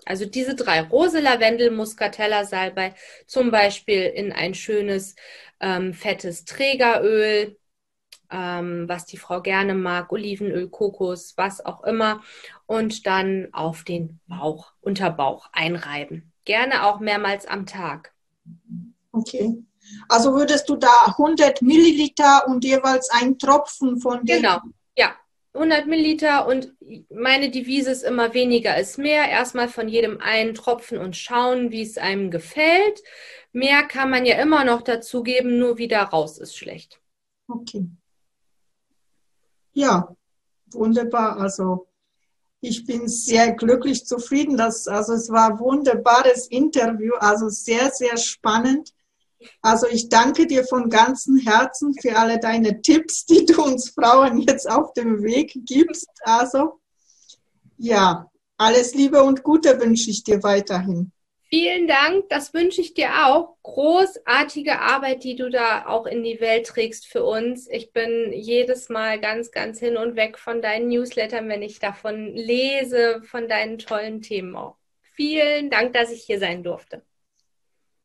Also 0.06 0.26
diese 0.26 0.56
drei, 0.56 0.82
Rose, 0.82 1.20
Lavendel, 1.20 1.72
Muscatella, 1.72 2.46
Salbei, 2.46 2.96
zum 3.28 3.52
Beispiel 3.52 4.04
in 4.04 4.32
ein 4.32 4.54
schönes, 4.54 5.16
ähm, 5.60 5.94
fettes 5.94 6.46
Trägeröl, 6.46 7.58
ähm, 8.32 8.88
was 8.88 9.06
die 9.06 9.18
Frau 9.18 9.42
gerne 9.42 9.74
mag, 9.74 10.12
Olivenöl, 10.12 10.70
Kokos, 10.70 11.34
was 11.38 11.64
auch 11.64 11.84
immer. 11.84 12.22
Und 12.66 13.06
dann 13.06 13.50
auf 13.52 13.84
den 13.84 14.20
Bauch, 14.28 14.72
Unterbauch 14.82 15.50
einreiben. 15.52 16.32
Gerne 16.46 16.86
auch 16.86 17.00
mehrmals 17.00 17.46
am 17.46 17.66
Tag. 17.66 18.14
Okay. 19.12 19.64
Also 20.08 20.34
würdest 20.34 20.70
du 20.70 20.78
da 20.78 21.16
100 21.18 21.62
Milliliter 21.62 22.48
und 22.48 22.64
jeweils 22.64 23.10
ein 23.12 23.38
Tropfen 23.38 24.00
von 24.00 24.26
dem. 24.26 24.38
Genau, 24.38 24.60
100 25.54 25.86
Milliliter 25.86 26.48
und 26.48 26.74
meine 27.10 27.52
Devise 27.52 27.92
ist 27.92 28.04
immer 28.04 28.34
weniger 28.34 28.80
ist 28.80 28.98
mehr. 28.98 29.28
Erstmal 29.28 29.68
von 29.68 29.90
jedem 29.90 30.20
einen 30.22 30.54
Tropfen 30.54 30.98
und 30.98 31.18
schauen, 31.18 31.72
wie 31.72 31.82
es 31.82 31.98
einem 31.98 32.32
gefällt. 32.32 33.04
Mehr 33.52 33.84
kann 33.84 34.10
man 34.10 34.26
ja 34.26 34.42
immer 34.42 34.64
noch 34.64 34.82
dazugeben, 34.82 35.60
nur 35.60 35.78
wieder 35.78 36.02
raus 36.04 36.38
ist 36.38 36.56
schlecht. 36.56 37.02
Okay. 37.48 37.86
Ja, 39.74 40.16
wunderbar. 40.72 41.38
Also 41.38 41.88
ich 42.62 42.86
bin 42.86 43.08
sehr 43.10 43.54
glücklich 43.54 44.06
zufrieden. 44.06 44.56
Dass, 44.56 44.88
also 44.88 45.14
es 45.14 45.30
war 45.30 45.52
ein 45.52 45.60
wunderbares 45.60 46.48
Interview, 46.48 47.14
also 47.20 47.50
sehr, 47.50 47.92
sehr 47.92 48.16
spannend. 48.18 48.94
Also 49.62 49.88
ich 49.88 50.10
danke 50.10 50.48
dir 50.48 50.64
von 50.64 50.90
ganzem 50.90 51.38
Herzen 51.38 51.94
für 52.00 52.16
alle 52.16 52.40
deine 52.40 52.82
Tipps, 52.82 53.26
die 53.26 53.46
du 53.46 53.64
uns 53.64 53.90
Frauen 53.90 54.40
jetzt 54.40 54.70
auf 54.70 54.94
dem 54.94 55.24
Weg 55.24 55.54
gibst. 55.66 56.10
Also 56.24 56.80
ja, 57.78 58.30
alles 58.58 58.94
Liebe 58.94 59.24
und 59.24 59.44
Gute 59.44 59.80
wünsche 59.80 60.10
ich 60.10 60.24
dir 60.24 60.44
weiterhin. 60.44 61.12
Vielen 61.54 61.86
Dank, 61.86 62.30
das 62.30 62.54
wünsche 62.54 62.80
ich 62.80 62.94
dir 62.94 63.26
auch. 63.26 63.58
Großartige 63.64 64.80
Arbeit, 64.80 65.26
die 65.26 65.36
du 65.36 65.50
da 65.50 65.86
auch 65.86 66.06
in 66.06 66.24
die 66.24 66.40
Welt 66.40 66.66
trägst 66.68 67.08
für 67.08 67.26
uns. 67.26 67.68
Ich 67.70 67.92
bin 67.92 68.32
jedes 68.32 68.88
Mal 68.88 69.20
ganz, 69.20 69.52
ganz 69.52 69.80
hin 69.80 69.98
und 69.98 70.16
weg 70.16 70.38
von 70.38 70.62
deinen 70.62 70.88
Newslettern, 70.88 71.50
wenn 71.50 71.62
ich 71.62 71.80
davon 71.80 72.34
lese, 72.34 73.22
von 73.24 73.50
deinen 73.50 73.80
tollen 73.80 74.22
Themen 74.22 74.56
auch. 74.56 74.78
Vielen 75.02 75.70
Dank, 75.70 75.92
dass 75.92 76.10
ich 76.10 76.24
hier 76.24 76.40
sein 76.40 76.64
durfte. 76.64 77.04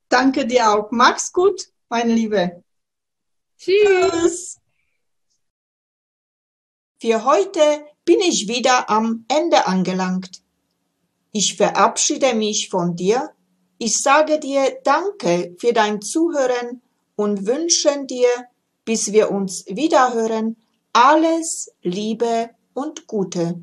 Danke 0.09 0.47
dir 0.47 0.71
auch. 0.71 0.91
Mach's 0.91 1.33
gut, 1.33 1.69
meine 1.89 2.15
Liebe. 2.15 2.63
Tschüss. 3.59 4.61
Für 7.01 7.25
heute 7.25 7.61
bin 8.05 8.21
ich 8.21 8.49
wieder 8.49 8.89
am 8.89 9.25
Ende 9.29 9.67
angelangt. 9.67 10.43
Ich 11.33 11.57
verabschiede 11.57 12.35
mich 12.35 12.71
von 12.71 12.97
dir. 12.97 13.31
Ich 13.79 14.01
sage 14.01 14.41
dir 14.41 14.79
Danke 14.85 15.55
für 15.59 15.73
dein 15.73 16.01
Zuhören 16.01 16.81
und 17.17 17.47
wünsche 17.47 18.07
dir, 18.07 18.29
bis 18.85 19.13
wir 19.13 19.31
uns 19.31 19.67
wiederhören, 19.67 20.57
alles 20.93 21.71
Liebe 21.83 22.51
und 22.73 23.07
Gute. 23.07 23.63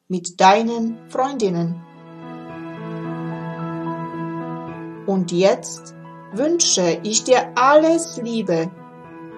mit 0.11 0.41
deinen 0.41 0.97
Freundinnen. 1.07 1.81
Und 5.07 5.31
jetzt 5.31 5.95
wünsche 6.33 6.99
ich 7.03 7.23
dir 7.23 7.53
alles 7.55 8.17
Liebe 8.21 8.69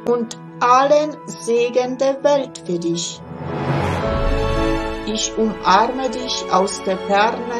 und 0.07 0.36
allen 0.59 1.15
Segen 1.28 1.99
der 1.99 2.24
Welt 2.24 2.63
für 2.65 2.80
dich. 2.80 3.21
Ich 5.05 5.32
umarme 5.38 6.09
dich 6.09 6.43
aus 6.51 6.82
der 6.82 6.97
Ferne 6.97 7.59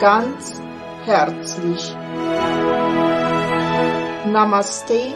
ganz 0.00 0.58
herzlich. 1.04 1.94
Namaste 4.32 5.14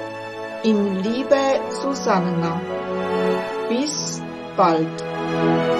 in 0.62 1.02
Liebe 1.02 1.40
Susanna. 1.70 2.60
Bis 3.70 4.22
bald. 4.58 5.79